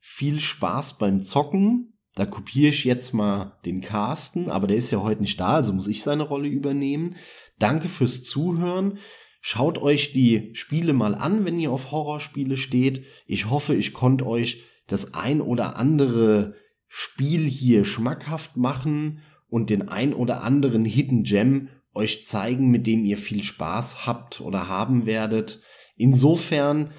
viel 0.00 0.40
Spaß 0.40 0.98
beim 0.98 1.20
Zocken. 1.20 1.98
Da 2.16 2.26
kopiere 2.26 2.70
ich 2.70 2.84
jetzt 2.84 3.14
mal 3.14 3.60
den 3.64 3.80
Carsten, 3.80 4.50
aber 4.50 4.66
der 4.66 4.76
ist 4.76 4.90
ja 4.90 5.02
heute 5.02 5.20
nicht 5.20 5.38
da, 5.38 5.54
also 5.54 5.72
muss 5.72 5.86
ich 5.86 6.02
seine 6.02 6.24
Rolle 6.24 6.48
übernehmen. 6.48 7.14
Danke 7.60 7.88
fürs 7.88 8.24
Zuhören. 8.24 8.98
Schaut 9.40 9.78
euch 9.78 10.12
die 10.12 10.50
Spiele 10.54 10.92
mal 10.92 11.14
an, 11.14 11.44
wenn 11.44 11.58
ihr 11.58 11.72
auf 11.72 11.90
Horrorspiele 11.90 12.56
steht. 12.56 13.04
Ich 13.26 13.48
hoffe, 13.48 13.74
ich 13.74 13.92
konnte 13.92 14.26
euch 14.26 14.62
das 14.86 15.14
ein 15.14 15.40
oder 15.40 15.76
andere 15.76 16.54
Spiel 16.86 17.48
hier 17.48 17.84
schmackhaft 17.84 18.56
machen 18.56 19.20
und 19.48 19.70
den 19.70 19.88
ein 19.88 20.12
oder 20.12 20.42
anderen 20.42 20.84
Hidden 20.84 21.22
Gem 21.22 21.68
euch 21.94 22.26
zeigen, 22.26 22.70
mit 22.70 22.86
dem 22.86 23.04
ihr 23.04 23.16
viel 23.16 23.42
Spaß 23.42 24.06
habt 24.06 24.40
oder 24.40 24.68
haben 24.68 25.06
werdet. 25.06 25.60
Insofern 25.96 26.90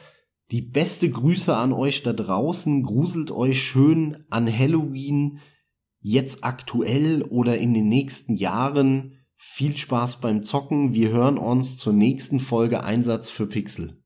Die 0.52 0.62
beste 0.62 1.10
Grüße 1.10 1.56
an 1.56 1.72
euch 1.72 2.04
da 2.04 2.12
draußen. 2.12 2.84
Gruselt 2.84 3.32
euch 3.32 3.64
schön 3.64 4.26
an 4.30 4.52
Halloween, 4.52 5.40
jetzt 6.02 6.44
aktuell 6.44 7.24
oder 7.24 7.58
in 7.58 7.74
den 7.74 7.88
nächsten 7.88 8.36
Jahren. 8.36 9.21
Viel 9.44 9.76
Spaß 9.76 10.22
beim 10.22 10.44
Zocken. 10.44 10.94
Wir 10.94 11.10
hören 11.10 11.40
uns 11.40 11.76
zur 11.76 11.94
nächsten 11.94 12.40
Folge 12.40 12.84
Einsatz 12.84 13.32
für 13.32 13.48
Pixel. 13.48 14.01